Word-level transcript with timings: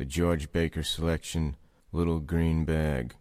the 0.00 0.06
George 0.06 0.50
Baker 0.50 0.82
selection, 0.82 1.56
Little 1.92 2.20
Green 2.20 2.64
Bag. 2.64 3.16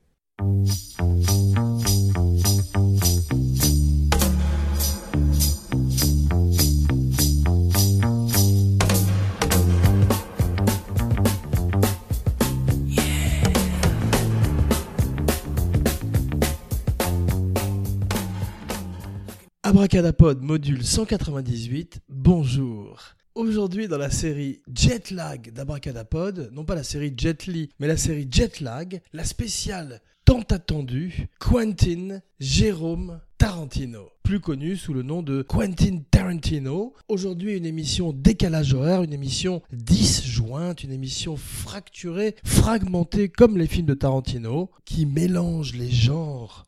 Abracadapod 19.66 20.42
module 20.42 20.82
198, 20.82 22.00
bonjour. 22.08 23.19
Aujourd'hui 23.36 23.88
dans 23.88 24.00
la 24.00 24.10
série 24.10 24.62
Jetlag 24.76 25.54
d'Abracadapod, 25.54 26.50
non 26.52 26.66
pas 26.66 26.74
la 26.76 26.84
série 26.84 27.14
Jetly, 27.16 27.70
mais 27.80 27.88
la 27.88 27.96
série 27.96 28.28
Jetlag, 28.30 29.02
la 29.14 29.24
spéciale 29.24 30.02
tant 30.26 30.42
attendue 30.50 31.28
Quentin 31.40 32.22
Jérôme 32.40 33.22
Tarantino, 33.38 34.10
plus 34.24 34.40
connu 34.40 34.76
sous 34.76 34.94
le 34.94 35.04
nom 35.04 35.22
de 35.22 35.44
Quentin 35.44 36.02
Tarantino. 36.12 36.94
Aujourd'hui 37.08 37.56
une 37.56 37.66
émission 37.66 38.14
décalage 38.14 38.74
horaire, 38.74 39.04
une 39.04 39.14
émission 39.14 39.62
disjointe, 39.72 40.84
une 40.84 40.92
émission 40.92 41.38
fracturée, 41.38 42.36
fragmentée 42.44 43.30
comme 43.30 43.58
les 43.58 43.68
films 43.68 43.88
de 43.88 43.94
Tarantino, 43.94 44.72
qui 44.86 45.06
mélange 45.06 45.76
les 45.76 45.92
genres 45.92 46.66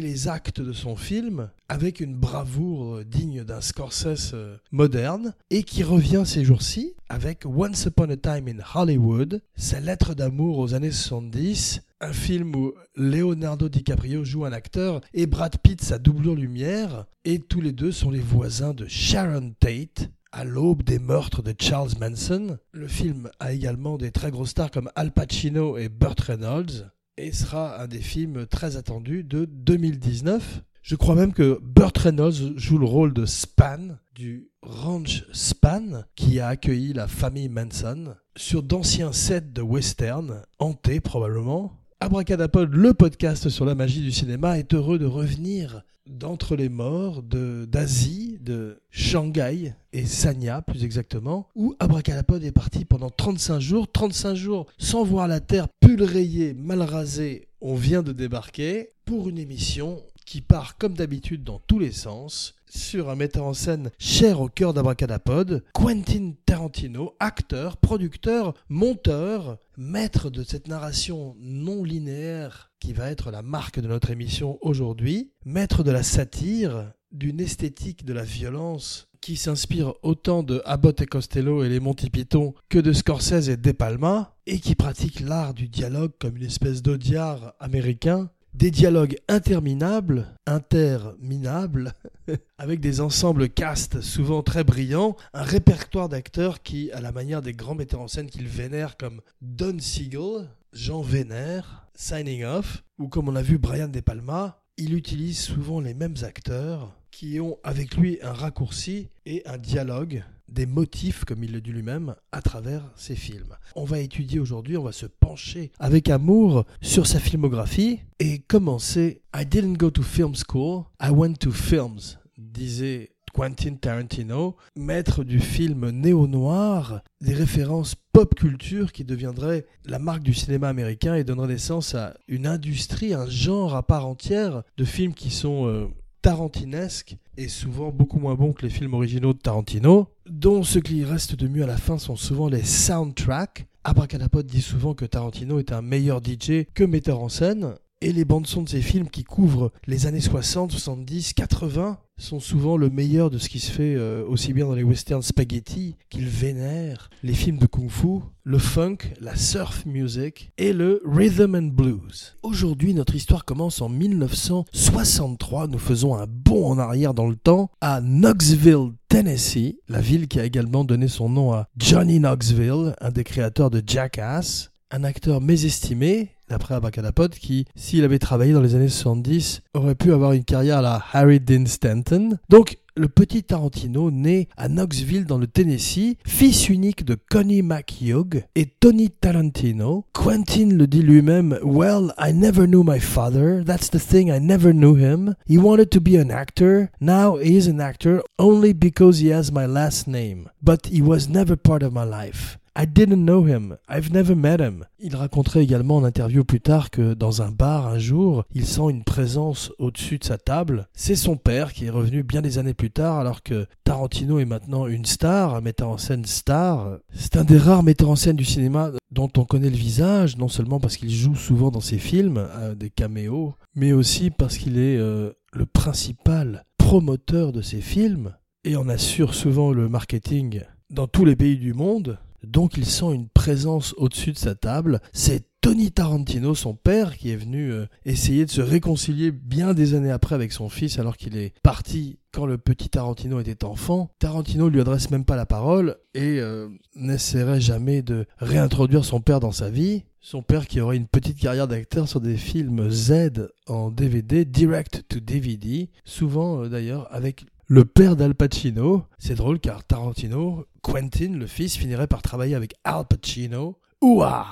les 0.00 0.28
actes 0.28 0.60
de 0.60 0.72
son 0.72 0.96
film 0.96 1.50
avec 1.68 2.00
une 2.00 2.14
bravoure 2.14 3.04
digne 3.04 3.44
d'un 3.44 3.60
Scorsese 3.60 4.32
euh, 4.34 4.56
moderne 4.72 5.34
et 5.50 5.62
qui 5.62 5.82
revient 5.82 6.22
ces 6.24 6.44
jours-ci 6.44 6.94
avec 7.08 7.44
Once 7.44 7.86
Upon 7.86 8.10
a 8.10 8.16
Time 8.16 8.48
in 8.48 8.62
Hollywood, 8.74 9.42
sa 9.56 9.80
lettre 9.80 10.14
d'amour 10.14 10.58
aux 10.58 10.74
années 10.74 10.90
70, 10.90 11.82
un 12.00 12.12
film 12.12 12.54
où 12.56 12.72
Leonardo 12.96 13.68
DiCaprio 13.68 14.24
joue 14.24 14.44
un 14.44 14.52
acteur 14.52 15.00
et 15.12 15.26
Brad 15.26 15.56
Pitt 15.58 15.82
sa 15.82 15.98
doublure 15.98 16.34
lumière 16.34 17.06
et 17.24 17.38
tous 17.38 17.60
les 17.60 17.72
deux 17.72 17.92
sont 17.92 18.10
les 18.10 18.20
voisins 18.20 18.74
de 18.74 18.86
Sharon 18.86 19.54
Tate, 19.60 20.10
à 20.32 20.44
l'aube 20.44 20.82
des 20.82 20.98
meurtres 20.98 21.42
de 21.42 21.54
Charles 21.56 21.92
Manson. 22.00 22.58
Le 22.72 22.88
film 22.88 23.30
a 23.38 23.52
également 23.52 23.96
des 23.98 24.10
très 24.10 24.30
gros 24.30 24.46
stars 24.46 24.70
comme 24.70 24.90
Al 24.96 25.12
Pacino 25.12 25.78
et 25.78 25.88
Burt 25.88 26.20
Reynolds 26.20 26.90
et 27.16 27.32
sera 27.32 27.80
un 27.80 27.86
des 27.86 28.00
films 28.00 28.46
très 28.46 28.76
attendus 28.76 29.24
de 29.24 29.44
2019. 29.44 30.62
Je 30.82 30.96
crois 30.96 31.14
même 31.14 31.32
que 31.32 31.58
Burt 31.62 31.96
Reynolds 31.96 32.58
joue 32.58 32.78
le 32.78 32.86
rôle 32.86 33.14
de 33.14 33.24
Span, 33.24 33.96
du 34.14 34.48
ranch 34.62 35.24
Span, 35.32 36.04
qui 36.14 36.40
a 36.40 36.48
accueilli 36.48 36.92
la 36.92 37.08
famille 37.08 37.48
Manson, 37.48 38.14
sur 38.36 38.62
d'anciens 38.62 39.12
sets 39.12 39.40
de 39.40 39.62
western, 39.62 40.42
hantés 40.58 41.00
probablement. 41.00 41.72
Abracadapod, 42.00 42.70
le 42.74 42.92
podcast 42.92 43.48
sur 43.48 43.64
la 43.64 43.74
magie 43.74 44.02
du 44.02 44.12
cinéma, 44.12 44.58
est 44.58 44.74
heureux 44.74 44.98
de 44.98 45.06
revenir 45.06 45.84
d'entre 46.06 46.56
les 46.56 46.68
morts 46.68 47.22
d'Asie, 47.22 48.38
de 48.40 48.80
Shanghai 48.90 49.74
et 49.92 50.06
Sanya 50.06 50.62
plus 50.62 50.84
exactement, 50.84 51.48
où 51.54 51.74
Abracadapod 51.78 52.42
est 52.44 52.52
parti 52.52 52.84
pendant 52.84 53.10
35 53.10 53.60
jours, 53.60 53.90
35 53.90 54.34
jours 54.34 54.66
sans 54.78 55.04
voir 55.04 55.28
la 55.28 55.40
terre, 55.40 55.68
pull 55.80 56.02
rayé, 56.02 56.54
mal 56.54 56.82
rasé, 56.82 57.48
on 57.60 57.74
vient 57.74 58.02
de 58.02 58.12
débarquer 58.12 58.90
pour 59.04 59.28
une 59.28 59.38
émission 59.38 60.02
qui 60.26 60.40
part 60.40 60.76
comme 60.76 60.94
d'habitude 60.94 61.44
dans 61.44 61.60
tous 61.66 61.78
les 61.78 61.92
sens 61.92 62.54
sur 62.76 63.10
un 63.10 63.16
metteur 63.16 63.44
en 63.44 63.54
scène 63.54 63.90
cher 63.98 64.40
au 64.40 64.48
cœur 64.48 64.74
d'Abracadapod, 64.74 65.64
Quentin 65.72 66.32
Tarantino, 66.44 67.14
acteur, 67.20 67.76
producteur, 67.76 68.54
monteur, 68.68 69.58
maître 69.76 70.30
de 70.30 70.42
cette 70.42 70.68
narration 70.68 71.36
non 71.38 71.84
linéaire 71.84 72.72
qui 72.80 72.92
va 72.92 73.10
être 73.10 73.30
la 73.30 73.42
marque 73.42 73.80
de 73.80 73.88
notre 73.88 74.10
émission 74.10 74.58
aujourd'hui, 74.60 75.32
maître 75.44 75.82
de 75.82 75.90
la 75.90 76.02
satire, 76.02 76.92
d'une 77.12 77.40
esthétique 77.40 78.04
de 78.04 78.12
la 78.12 78.24
violence 78.24 79.08
qui 79.20 79.36
s'inspire 79.36 79.94
autant 80.02 80.42
de 80.42 80.60
Abbott 80.66 81.00
et 81.00 81.06
Costello 81.06 81.64
et 81.64 81.68
les 81.70 81.80
Monty 81.80 82.10
Python 82.10 82.52
que 82.68 82.78
de 82.78 82.92
Scorsese 82.92 83.48
et 83.48 83.56
De 83.56 83.72
Palma, 83.72 84.36
et 84.46 84.58
qui 84.58 84.74
pratique 84.74 85.20
l'art 85.20 85.54
du 85.54 85.68
dialogue 85.68 86.12
comme 86.18 86.36
une 86.36 86.44
espèce 86.44 86.82
d'audiard 86.82 87.54
américain, 87.58 88.28
des 88.54 88.70
dialogues 88.70 89.16
interminables, 89.28 90.28
interminables, 90.46 91.92
avec 92.58 92.80
des 92.80 93.00
ensembles 93.00 93.48
castes 93.48 94.00
souvent 94.00 94.42
très 94.42 94.64
brillants, 94.64 95.16
un 95.32 95.42
répertoire 95.42 96.08
d'acteurs 96.08 96.62
qui, 96.62 96.90
à 96.92 97.00
la 97.00 97.12
manière 97.12 97.42
des 97.42 97.52
grands 97.52 97.74
metteurs 97.74 98.00
en 98.00 98.08
scène 98.08 98.30
qu'il 98.30 98.46
vénère 98.46 98.96
comme 98.96 99.20
Don 99.42 99.78
Siegel, 99.78 100.48
Jean 100.72 101.02
Vénère, 101.02 101.88
Signing 101.94 102.44
Off, 102.44 102.84
ou 102.98 103.08
comme 103.08 103.28
on 103.28 103.36
a 103.36 103.42
vu 103.42 103.58
Brian 103.58 103.88
De 103.88 104.00
Palma, 104.00 104.62
il 104.76 104.94
utilise 104.94 105.40
souvent 105.40 105.80
les 105.80 105.94
mêmes 105.94 106.16
acteurs 106.22 106.96
qui 107.10 107.40
ont 107.40 107.58
avec 107.62 107.96
lui 107.96 108.18
un 108.22 108.32
raccourci 108.32 109.08
et 109.26 109.42
un 109.46 109.58
dialogue, 109.58 110.24
des 110.48 110.66
motifs, 110.66 111.24
comme 111.24 111.42
il 111.44 111.52
le 111.52 111.60
dit 111.60 111.72
lui-même, 111.72 112.14
à 112.32 112.42
travers 112.42 112.82
ses 112.96 113.16
films. 113.16 113.56
On 113.74 113.84
va 113.84 114.00
étudier 114.00 114.40
aujourd'hui, 114.40 114.76
on 114.76 114.84
va 114.84 114.92
se 114.92 115.06
pencher 115.06 115.72
avec 115.78 116.10
amour 116.10 116.64
sur 116.80 117.06
sa 117.06 117.18
filmographie 117.18 118.00
et 118.18 118.38
commencer. 118.38 119.22
I 119.34 119.44
didn't 119.44 119.76
go 119.76 119.90
to 119.90 120.02
film 120.02 120.34
school, 120.34 120.84
I 121.00 121.10
went 121.10 121.34
to 121.40 121.50
films, 121.50 122.18
disait 122.38 123.10
Quentin 123.34 123.74
Tarantino, 123.74 124.56
maître 124.76 125.24
du 125.24 125.40
film 125.40 125.90
néo-noir, 125.90 127.02
des 127.20 127.34
références 127.34 127.96
pop 128.12 128.32
culture 128.36 128.92
qui 128.92 129.02
deviendraient 129.02 129.66
la 129.84 129.98
marque 129.98 130.22
du 130.22 130.34
cinéma 130.34 130.68
américain 130.68 131.16
et 131.16 131.24
donnerait 131.24 131.48
naissance 131.48 131.96
à 131.96 132.14
une 132.28 132.46
industrie, 132.46 133.12
un 133.12 133.28
genre 133.28 133.74
à 133.74 133.82
part 133.84 134.06
entière 134.06 134.62
de 134.76 134.84
films 134.84 135.14
qui 135.14 135.30
sont 135.30 135.66
euh, 135.66 135.88
tarantinesques 136.24 137.18
et 137.36 137.48
souvent 137.48 137.90
beaucoup 137.90 138.18
moins 138.18 138.34
bons 138.34 138.54
que 138.54 138.62
les 138.62 138.70
films 138.70 138.94
originaux 138.94 139.34
de 139.34 139.38
Tarantino, 139.38 140.08
dont 140.26 140.62
ce 140.62 140.78
qui 140.78 141.04
reste 141.04 141.34
de 141.34 141.46
mieux 141.46 141.64
à 141.64 141.66
la 141.66 141.76
fin 141.76 141.98
sont 141.98 142.16
souvent 142.16 142.48
les 142.48 142.62
soundtracks. 142.62 143.66
Abracadapod 143.84 144.46
dit 144.46 144.62
souvent 144.62 144.94
que 144.94 145.04
Tarantino 145.04 145.58
est 145.58 145.70
un 145.70 145.82
meilleur 145.82 146.22
DJ 146.24 146.64
que 146.72 146.82
metteur 146.82 147.20
en 147.20 147.28
scène, 147.28 147.74
et 148.04 148.12
les 148.12 148.26
bandes 148.26 148.46
son 148.46 148.60
de 148.60 148.68
ces 148.68 148.82
films 148.82 149.08
qui 149.08 149.24
couvrent 149.24 149.72
les 149.86 150.06
années 150.06 150.20
60, 150.20 150.72
70, 150.72 151.32
80 151.32 151.98
sont 152.18 152.38
souvent 152.38 152.76
le 152.76 152.90
meilleur 152.90 153.30
de 153.30 153.38
ce 153.38 153.48
qui 153.48 153.58
se 153.58 153.72
fait 153.72 153.94
euh, 153.94 154.22
aussi 154.28 154.52
bien 154.52 154.66
dans 154.66 154.74
les 154.74 154.82
westerns 154.82 155.22
spaghetti 155.22 155.96
qu'il 156.10 156.28
vénère, 156.28 157.08
les 157.22 157.32
films 157.32 157.56
de 157.56 157.64
kung-fu, 157.64 158.20
le 158.42 158.58
funk, 158.58 158.98
la 159.22 159.34
surf 159.36 159.86
music 159.86 160.52
et 160.58 160.74
le 160.74 161.00
rhythm 161.06 161.54
and 161.54 161.72
blues. 161.72 162.36
Aujourd'hui, 162.42 162.92
notre 162.92 163.14
histoire 163.14 163.46
commence 163.46 163.80
en 163.80 163.88
1963. 163.88 165.68
Nous 165.68 165.78
faisons 165.78 166.14
un 166.14 166.26
bond 166.28 166.66
en 166.66 166.78
arrière 166.78 167.14
dans 167.14 167.26
le 167.26 167.36
temps 167.36 167.70
à 167.80 168.02
Knoxville, 168.02 168.92
Tennessee, 169.08 169.76
la 169.88 170.02
ville 170.02 170.28
qui 170.28 170.38
a 170.38 170.44
également 170.44 170.84
donné 170.84 171.08
son 171.08 171.30
nom 171.30 171.54
à 171.54 171.68
Johnny 171.78 172.20
Knoxville, 172.20 172.94
un 173.00 173.10
des 173.10 173.24
créateurs 173.24 173.70
de 173.70 173.82
Jackass, 173.84 174.72
un 174.90 175.04
acteur 175.04 175.40
mésestimé 175.40 176.33
d'après 176.48 176.74
Abacadapod, 176.74 177.34
qui, 177.34 177.66
s'il 177.74 178.04
avait 178.04 178.18
travaillé 178.18 178.52
dans 178.52 178.60
les 178.60 178.74
années 178.74 178.88
70, 178.88 179.62
aurait 179.74 179.94
pu 179.94 180.12
avoir 180.12 180.32
une 180.32 180.44
carrière 180.44 180.78
à 180.78 180.82
la 180.82 181.02
Harry 181.12 181.40
Dean 181.40 181.66
Stanton. 181.66 182.38
Donc, 182.48 182.78
le 182.96 183.08
petit 183.08 183.42
Tarantino, 183.42 184.10
né 184.10 184.48
à 184.56 184.68
Knoxville 184.68 185.24
dans 185.24 185.38
le 185.38 185.48
Tennessee, 185.48 186.16
fils 186.24 186.68
unique 186.68 187.04
de 187.04 187.16
Connie 187.28 187.62
McHugh 187.62 188.44
et 188.54 188.66
Tony 188.66 189.10
Tarantino. 189.10 190.04
Quentin 190.12 190.68
le 190.70 190.86
dit 190.86 191.02
lui-même, 191.02 191.58
Well, 191.64 192.12
I 192.18 192.32
never 192.32 192.66
knew 192.66 192.84
my 192.84 193.00
father. 193.00 193.64
That's 193.64 193.90
the 193.90 193.98
thing, 193.98 194.30
I 194.30 194.38
never 194.38 194.72
knew 194.72 194.94
him. 194.94 195.34
He 195.46 195.58
wanted 195.58 195.90
to 195.90 196.00
be 196.00 196.16
an 196.16 196.30
actor. 196.30 196.90
Now 197.00 197.36
he 197.36 197.56
is 197.56 197.68
an 197.68 197.80
actor 197.80 198.22
only 198.38 198.72
because 198.72 199.20
he 199.20 199.32
has 199.32 199.50
my 199.50 199.66
last 199.66 200.06
name. 200.06 200.48
But 200.62 200.86
he 200.86 201.02
was 201.02 201.28
never 201.28 201.56
part 201.56 201.82
of 201.82 201.92
my 201.92 202.04
life. 202.04 202.58
I 202.76 202.86
didn't 202.86 203.24
know 203.24 203.46
him. 203.46 203.76
I've 203.88 204.12
never 204.12 204.34
met 204.34 204.58
him. 204.58 204.84
Il 204.98 205.14
raconterait 205.14 205.62
également 205.62 205.98
en 205.98 206.04
interview 206.04 206.42
plus 206.42 206.60
tard 206.60 206.90
que 206.90 207.14
dans 207.14 207.40
un 207.40 207.52
bar 207.52 207.86
un 207.86 207.98
jour, 207.98 208.44
il 208.52 208.66
sent 208.66 208.90
une 208.90 209.04
présence 209.04 209.70
au-dessus 209.78 210.18
de 210.18 210.24
sa 210.24 210.38
table. 210.38 210.88
C'est 210.92 211.14
son 211.14 211.36
père 211.36 211.72
qui 211.72 211.84
est 211.84 211.90
revenu 211.90 212.24
bien 212.24 212.42
des 212.42 212.58
années 212.58 212.74
plus 212.74 212.90
tard 212.90 213.18
alors 213.18 213.44
que 213.44 213.66
Tarantino 213.84 214.40
est 214.40 214.44
maintenant 214.44 214.88
une 214.88 215.04
star, 215.04 215.54
un 215.54 215.60
metteur 215.60 215.88
en 215.88 215.98
scène 215.98 216.24
star. 216.24 216.98
C'est 217.14 217.36
un 217.36 217.44
des 217.44 217.58
rares 217.58 217.84
metteurs 217.84 218.10
en 218.10 218.16
scène 218.16 218.36
du 218.36 218.44
cinéma 218.44 218.90
dont 219.12 219.30
on 219.36 219.44
connaît 219.44 219.70
le 219.70 219.76
visage, 219.76 220.36
non 220.36 220.48
seulement 220.48 220.80
parce 220.80 220.96
qu'il 220.96 221.10
joue 221.12 221.36
souvent 221.36 221.70
dans 221.70 221.80
ses 221.80 221.98
films, 221.98 222.38
euh, 222.38 222.74
des 222.74 222.90
caméos, 222.90 223.54
mais 223.76 223.92
aussi 223.92 224.30
parce 224.30 224.58
qu'il 224.58 224.78
est 224.78 224.96
euh, 224.96 225.30
le 225.52 225.66
principal 225.66 226.64
promoteur 226.76 227.52
de 227.52 227.62
ses 227.62 227.80
films 227.80 228.34
et 228.64 228.74
en 228.74 228.88
assure 228.88 229.34
souvent 229.34 229.72
le 229.72 229.88
marketing 229.88 230.62
dans 230.90 231.06
tous 231.06 231.24
les 231.24 231.36
pays 231.36 231.56
du 231.56 231.72
monde. 231.72 232.18
Donc 232.46 232.76
il 232.76 232.86
sent 232.86 233.12
une 233.14 233.28
présence 233.28 233.94
au-dessus 233.96 234.32
de 234.32 234.38
sa 234.38 234.54
table. 234.54 235.00
C'est 235.12 235.44
Tony 235.64 235.90
Tarantino, 235.92 236.54
son 236.54 236.74
père, 236.74 237.16
qui 237.16 237.30
est 237.30 237.36
venu 237.36 237.72
euh, 237.72 237.86
essayer 238.04 238.44
de 238.44 238.50
se 238.50 238.60
réconcilier 238.60 239.30
bien 239.30 239.72
des 239.72 239.94
années 239.94 240.10
après 240.10 240.34
avec 240.34 240.52
son 240.52 240.68
fils 240.68 240.98
alors 240.98 241.16
qu'il 241.16 241.38
est 241.38 241.54
parti 241.62 242.18
quand 242.32 242.44
le 242.44 242.58
petit 242.58 242.90
Tarantino 242.90 243.40
était 243.40 243.64
enfant. 243.64 244.10
Tarantino 244.18 244.68
lui 244.68 244.82
adresse 244.82 245.10
même 245.10 245.24
pas 245.24 245.36
la 245.36 245.46
parole 245.46 245.96
et 246.12 246.38
euh, 246.38 246.68
n'essaierait 246.96 247.62
jamais 247.62 248.02
de 248.02 248.26
réintroduire 248.36 249.06
son 249.06 249.22
père 249.22 249.40
dans 249.40 249.52
sa 249.52 249.70
vie. 249.70 250.04
Son 250.20 250.42
père 250.42 250.66
qui 250.66 250.82
aurait 250.82 250.98
une 250.98 251.06
petite 251.06 251.38
carrière 251.38 251.66
d'acteur 251.66 252.08
sur 252.08 252.20
des 252.20 252.36
films 252.36 252.90
Z 252.90 253.48
en 253.66 253.90
DVD, 253.90 254.44
direct 254.44 255.04
to 255.08 255.18
DVD, 255.18 255.88
souvent 256.04 256.64
euh, 256.64 256.68
d'ailleurs 256.68 257.08
avec 257.10 257.46
le 257.66 257.84
père 257.84 258.16
d'Al 258.16 258.34
Pacino. 258.34 259.04
C'est 259.18 259.34
drôle 259.34 259.60
car 259.60 259.84
Tarantino, 259.84 260.66
Quentin, 260.82 261.32
le 261.32 261.46
fils, 261.46 261.76
finirait 261.76 262.06
par 262.06 262.22
travailler 262.22 262.54
avec 262.54 262.74
Al 262.84 263.04
Pacino. 263.06 263.78
Ouah 264.00 264.46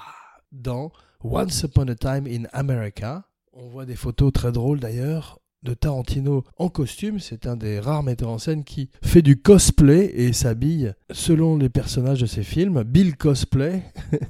dans 0.51 0.93
Once 1.23 1.63
Upon 1.63 1.89
a 1.89 1.95
Time 1.95 2.27
in 2.27 2.45
America. 2.53 3.25
On 3.53 3.69
voit 3.69 3.87
des 3.87 3.97
photos 3.97 4.33
très 4.33 4.53
drôles 4.53 4.81
d'ailleurs 4.81 5.39
de 5.63 5.75
Tarantino 5.75 6.45
en 6.59 6.69
costume. 6.69 7.21
C'est 7.21 7.47
un 7.47 7.57
des 7.57 7.79
rares 7.79 8.03
metteurs 8.03 8.31
en 8.31 8.39
scène 8.39 8.65
qui 8.65 8.91
fait 9.03 9.23
du 9.23 9.41
cosplay 9.41 10.07
et 10.15 10.33
s'habille 10.33 10.95
selon 11.11 11.57
les 11.57 11.69
personnages 11.69 12.21
de 12.21 12.27
ses 12.27 12.43
films. 12.43 12.83
Bill 12.83 13.17
Cosplay. 13.17 13.83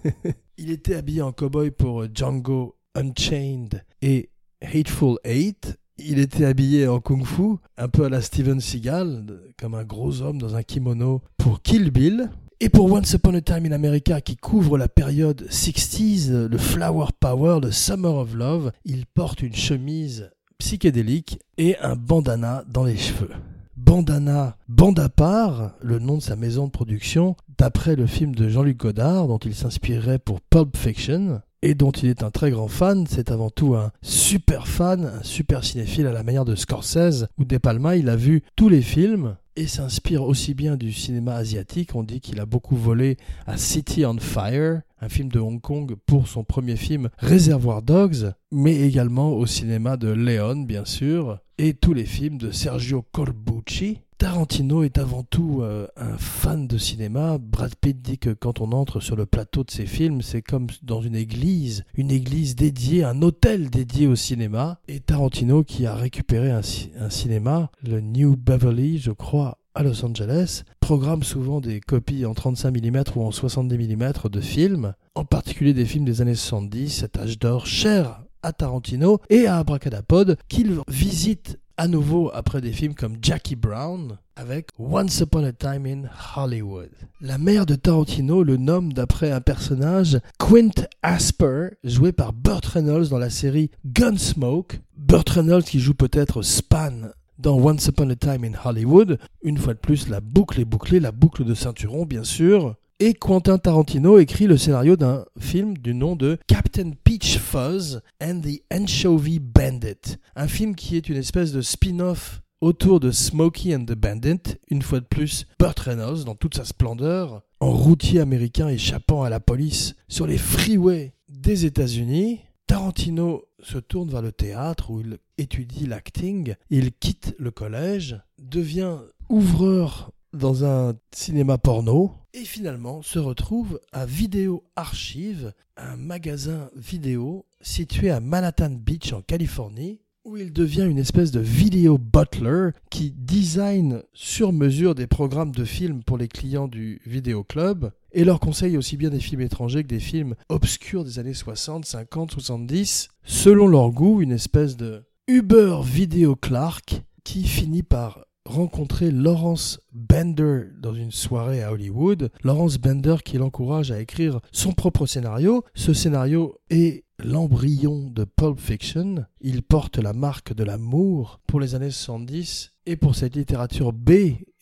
Il 0.58 0.70
était 0.70 0.94
habillé 0.94 1.22
en 1.22 1.32
cowboy 1.32 1.70
pour 1.70 2.04
Django 2.12 2.76
Unchained 2.94 3.84
et 4.02 4.30
Hateful 4.60 5.18
Eight. 5.24 5.78
Il 6.04 6.18
était 6.18 6.44
habillé 6.44 6.88
en 6.88 7.00
kung-fu, 7.00 7.56
un 7.76 7.88
peu 7.88 8.04
à 8.04 8.08
la 8.08 8.20
Steven 8.20 8.60
Seagal, 8.60 9.24
comme 9.58 9.74
un 9.74 9.84
gros 9.84 10.20
homme 10.22 10.38
dans 10.40 10.56
un 10.56 10.62
kimono 10.62 11.22
pour 11.36 11.62
Kill 11.62 11.90
Bill. 11.90 12.30
Et 12.60 12.68
pour 12.68 12.90
Once 12.90 13.12
Upon 13.12 13.34
a 13.34 13.40
Time 13.40 13.66
in 13.66 13.72
America, 13.72 14.20
qui 14.20 14.36
couvre 14.36 14.78
la 14.78 14.88
période 14.88 15.46
60s, 15.50 16.46
le 16.46 16.58
Flower 16.58 17.06
Power, 17.18 17.60
le 17.62 17.72
Summer 17.72 18.14
of 18.14 18.34
Love, 18.34 18.72
il 18.84 19.06
porte 19.06 19.42
une 19.42 19.54
chemise 19.54 20.30
psychédélique 20.58 21.40
et 21.58 21.76
un 21.78 21.96
bandana 21.96 22.64
dans 22.68 22.84
les 22.84 22.96
cheveux. 22.96 23.30
Bandana, 23.76 24.56
Bandapar, 24.68 25.72
le 25.80 25.98
nom 25.98 26.18
de 26.18 26.22
sa 26.22 26.36
maison 26.36 26.66
de 26.66 26.70
production, 26.70 27.36
d'après 27.58 27.96
le 27.96 28.06
film 28.06 28.34
de 28.34 28.48
Jean-Luc 28.48 28.76
Godard, 28.76 29.26
dont 29.26 29.38
il 29.38 29.54
s'inspirait 29.54 30.18
pour 30.18 30.40
Pulp 30.40 30.76
Fiction, 30.76 31.42
et 31.62 31.74
dont 31.74 31.92
il 31.92 32.08
est 32.08 32.22
un 32.22 32.30
très 32.30 32.50
grand 32.50 32.68
fan. 32.68 33.06
C'est 33.08 33.30
avant 33.30 33.50
tout 33.50 33.74
un 33.74 33.92
super 34.02 34.68
fan, 34.68 35.04
un 35.20 35.22
super 35.22 35.64
cinéphile 35.64 36.06
à 36.06 36.12
la 36.12 36.22
manière 36.22 36.44
de 36.44 36.54
Scorsese 36.54 37.26
ou 37.38 37.44
De 37.44 37.58
Palma. 37.58 37.96
Il 37.96 38.08
a 38.08 38.16
vu 38.16 38.42
tous 38.56 38.68
les 38.68 38.82
films 38.82 39.36
et 39.56 39.66
s'inspire 39.66 40.22
aussi 40.22 40.54
bien 40.54 40.76
du 40.76 40.92
cinéma 40.92 41.34
asiatique. 41.34 41.94
On 41.94 42.02
dit 42.02 42.20
qu'il 42.20 42.40
a 42.40 42.46
beaucoup 42.46 42.76
volé 42.76 43.16
à 43.46 43.56
City 43.56 44.04
on 44.06 44.18
Fire, 44.18 44.80
un 45.00 45.08
film 45.08 45.28
de 45.28 45.38
Hong 45.38 45.60
Kong 45.60 45.94
pour 46.06 46.28
son 46.28 46.44
premier 46.44 46.76
film 46.76 47.08
Réservoir 47.18 47.82
Dogs, 47.82 48.32
mais 48.50 48.80
également 48.80 49.32
au 49.32 49.46
cinéma 49.46 49.96
de 49.96 50.08
Leon, 50.08 50.62
bien 50.62 50.84
sûr, 50.84 51.38
et 51.58 51.74
tous 51.74 51.92
les 51.92 52.06
films 52.06 52.38
de 52.38 52.50
Sergio 52.50 53.04
Corbucci. 53.12 53.98
Tarantino 54.22 54.84
est 54.84 54.98
avant 54.98 55.24
tout 55.24 55.62
euh, 55.62 55.88
un 55.96 56.16
fan 56.16 56.68
de 56.68 56.78
cinéma. 56.78 57.38
Brad 57.38 57.74
Pitt 57.74 58.00
dit 58.00 58.18
que 58.18 58.30
quand 58.30 58.60
on 58.60 58.70
entre 58.70 59.00
sur 59.00 59.16
le 59.16 59.26
plateau 59.26 59.64
de 59.64 59.70
ses 59.72 59.84
films, 59.84 60.22
c'est 60.22 60.42
comme 60.42 60.68
dans 60.84 61.02
une 61.02 61.16
église, 61.16 61.82
une 61.96 62.12
église 62.12 62.54
dédiée, 62.54 63.02
un 63.02 63.20
hôtel 63.20 63.68
dédié 63.68 64.06
au 64.06 64.14
cinéma. 64.14 64.78
Et 64.86 65.00
Tarantino 65.00 65.64
qui 65.64 65.86
a 65.86 65.96
récupéré 65.96 66.52
un, 66.52 66.62
cinéma, 67.10 67.72
le 67.82 68.00
New 68.00 68.36
Beverly, 68.36 68.98
je 68.98 69.10
crois, 69.10 69.58
à 69.74 69.82
Los 69.82 70.04
Angeles, 70.04 70.62
programme 70.78 71.24
souvent 71.24 71.60
des 71.60 71.80
copies 71.80 72.24
en 72.24 72.32
35 72.32 72.70
mm 72.80 73.02
ou 73.16 73.22
en 73.22 73.32
70 73.32 73.76
mm 73.76 74.12
de 74.30 74.40
films, 74.40 74.94
en 75.16 75.24
particulier 75.24 75.74
des 75.74 75.84
films 75.84 76.04
des 76.04 76.20
années 76.20 76.36
70, 76.36 76.90
cet 76.90 77.18
âge 77.18 77.40
d'or 77.40 77.66
cher 77.66 78.22
à 78.44 78.52
Tarantino 78.52 79.18
et 79.30 79.46
à 79.46 79.58
Abracadapod, 79.58 80.36
qu'il 80.48 80.78
visite 80.86 81.58
à 81.82 81.88
nouveau 81.88 82.30
après 82.32 82.60
des 82.60 82.70
films 82.70 82.94
comme 82.94 83.16
Jackie 83.20 83.56
Brown 83.56 84.16
avec 84.36 84.68
Once 84.78 85.18
Upon 85.18 85.42
a 85.42 85.50
Time 85.50 85.84
in 85.84 86.02
Hollywood. 86.36 86.90
La 87.20 87.38
mère 87.38 87.66
de 87.66 87.74
Tarantino 87.74 88.44
le 88.44 88.56
nomme 88.56 88.92
d'après 88.92 89.32
un 89.32 89.40
personnage 89.40 90.20
Quint 90.38 90.86
Asper, 91.02 91.70
joué 91.82 92.12
par 92.12 92.32
Burt 92.34 92.64
Reynolds 92.64 93.08
dans 93.08 93.18
la 93.18 93.30
série 93.30 93.72
Gunsmoke. 93.84 94.78
Burt 94.96 95.28
Reynolds 95.28 95.64
qui 95.64 95.80
joue 95.80 95.94
peut-être 95.94 96.42
Span 96.42 97.10
dans 97.40 97.58
Once 97.58 97.88
Upon 97.88 98.10
a 98.10 98.14
Time 98.14 98.44
in 98.44 98.52
Hollywood. 98.64 99.18
Une 99.42 99.58
fois 99.58 99.74
de 99.74 99.80
plus, 99.80 100.08
la 100.08 100.20
boucle 100.20 100.60
est 100.60 100.64
bouclée, 100.64 101.00
la 101.00 101.10
boucle 101.10 101.44
de 101.44 101.54
ceinturon 101.54 102.06
bien 102.06 102.22
sûr 102.22 102.76
et 103.04 103.14
Quentin 103.14 103.58
Tarantino 103.58 104.20
écrit 104.20 104.46
le 104.46 104.56
scénario 104.56 104.94
d'un 104.94 105.24
film 105.36 105.76
du 105.76 105.92
nom 105.92 106.14
de 106.14 106.38
Captain 106.46 106.92
Peach 107.02 107.36
Fuzz 107.36 108.00
and 108.22 108.42
the 108.42 108.62
Anchovy 108.72 109.40
Bandit, 109.40 110.18
un 110.36 110.46
film 110.46 110.76
qui 110.76 110.96
est 110.96 111.08
une 111.08 111.16
espèce 111.16 111.50
de 111.50 111.62
spin-off 111.62 112.42
autour 112.60 113.00
de 113.00 113.10
Smokey 113.10 113.74
and 113.74 113.86
the 113.86 113.94
Bandit, 113.94 114.54
une 114.70 114.82
fois 114.82 115.00
de 115.00 115.04
plus 115.04 115.48
Burt 115.58 115.80
Reynolds 115.80 116.22
dans 116.22 116.36
toute 116.36 116.54
sa 116.54 116.64
splendeur, 116.64 117.42
en 117.58 117.72
routier 117.72 118.20
américain 118.20 118.68
échappant 118.68 119.24
à 119.24 119.30
la 119.30 119.40
police 119.40 119.96
sur 120.06 120.28
les 120.28 120.38
freeways 120.38 121.12
des 121.28 121.64
États-Unis. 121.64 122.42
Tarantino 122.68 123.46
se 123.64 123.78
tourne 123.78 124.10
vers 124.10 124.22
le 124.22 124.30
théâtre 124.30 124.92
où 124.92 125.00
il 125.00 125.18
étudie 125.38 125.86
l'acting, 125.86 126.54
il 126.70 126.92
quitte 126.92 127.34
le 127.40 127.50
collège, 127.50 128.20
devient 128.38 128.98
ouvreur 129.28 130.12
dans 130.32 130.64
un 130.64 130.94
cinéma 131.12 131.58
porno 131.58 132.12
et 132.34 132.44
finalement 132.44 133.02
se 133.02 133.18
retrouve 133.18 133.80
à 133.92 134.06
Vidéo 134.06 134.64
Archive, 134.76 135.52
un 135.76 135.96
magasin 135.96 136.70
vidéo 136.74 137.44
situé 137.60 138.10
à 138.10 138.20
Manhattan 138.20 138.70
Beach 138.70 139.12
en 139.12 139.20
Californie, 139.20 140.00
où 140.24 140.36
il 140.36 140.52
devient 140.52 140.86
une 140.88 140.98
espèce 140.98 141.32
de 141.32 141.40
vidéo 141.40 141.98
butler 141.98 142.70
qui 142.90 143.10
design 143.10 144.02
sur 144.14 144.52
mesure 144.52 144.94
des 144.94 145.06
programmes 145.06 145.52
de 145.52 145.64
films 145.64 146.02
pour 146.04 146.16
les 146.16 146.28
clients 146.28 146.68
du 146.68 147.00
vidéo 147.04 147.42
club 147.42 147.90
et 148.12 148.24
leur 148.24 148.40
conseille 148.40 148.76
aussi 148.76 148.96
bien 148.96 149.10
des 149.10 149.20
films 149.20 149.40
étrangers 149.40 149.82
que 149.82 149.88
des 149.88 150.00
films 150.00 150.36
obscurs 150.48 151.04
des 151.04 151.18
années 151.18 151.34
60, 151.34 151.84
50, 151.84 152.30
70, 152.30 153.08
selon 153.24 153.66
leur 153.66 153.90
goût, 153.90 154.22
une 154.22 154.32
espèce 154.32 154.76
de 154.76 155.02
Uber 155.26 155.80
Video 155.84 156.36
Clark 156.36 157.02
qui 157.24 157.44
finit 157.44 157.82
par 157.82 158.24
rencontrer 158.44 159.10
Lawrence 159.10 159.80
Bender 159.92 160.64
dans 160.78 160.94
une 160.94 161.10
soirée 161.10 161.62
à 161.62 161.72
Hollywood. 161.72 162.30
Lawrence 162.44 162.78
Bender 162.78 163.16
qui 163.24 163.38
l'encourage 163.38 163.90
à 163.90 164.00
écrire 164.00 164.40
son 164.52 164.72
propre 164.72 165.06
scénario. 165.06 165.64
Ce 165.74 165.92
scénario 165.92 166.56
est 166.70 167.04
l'embryon 167.18 168.10
de 168.10 168.24
Pulp 168.24 168.58
Fiction. 168.58 169.24
Il 169.40 169.62
porte 169.62 169.98
la 169.98 170.12
marque 170.12 170.54
de 170.54 170.64
l'amour 170.64 171.40
pour 171.46 171.60
les 171.60 171.74
années 171.74 171.90
70 171.90 172.72
et 172.86 172.96
pour 172.96 173.14
cette 173.14 173.36
littérature 173.36 173.92
B 173.92 174.10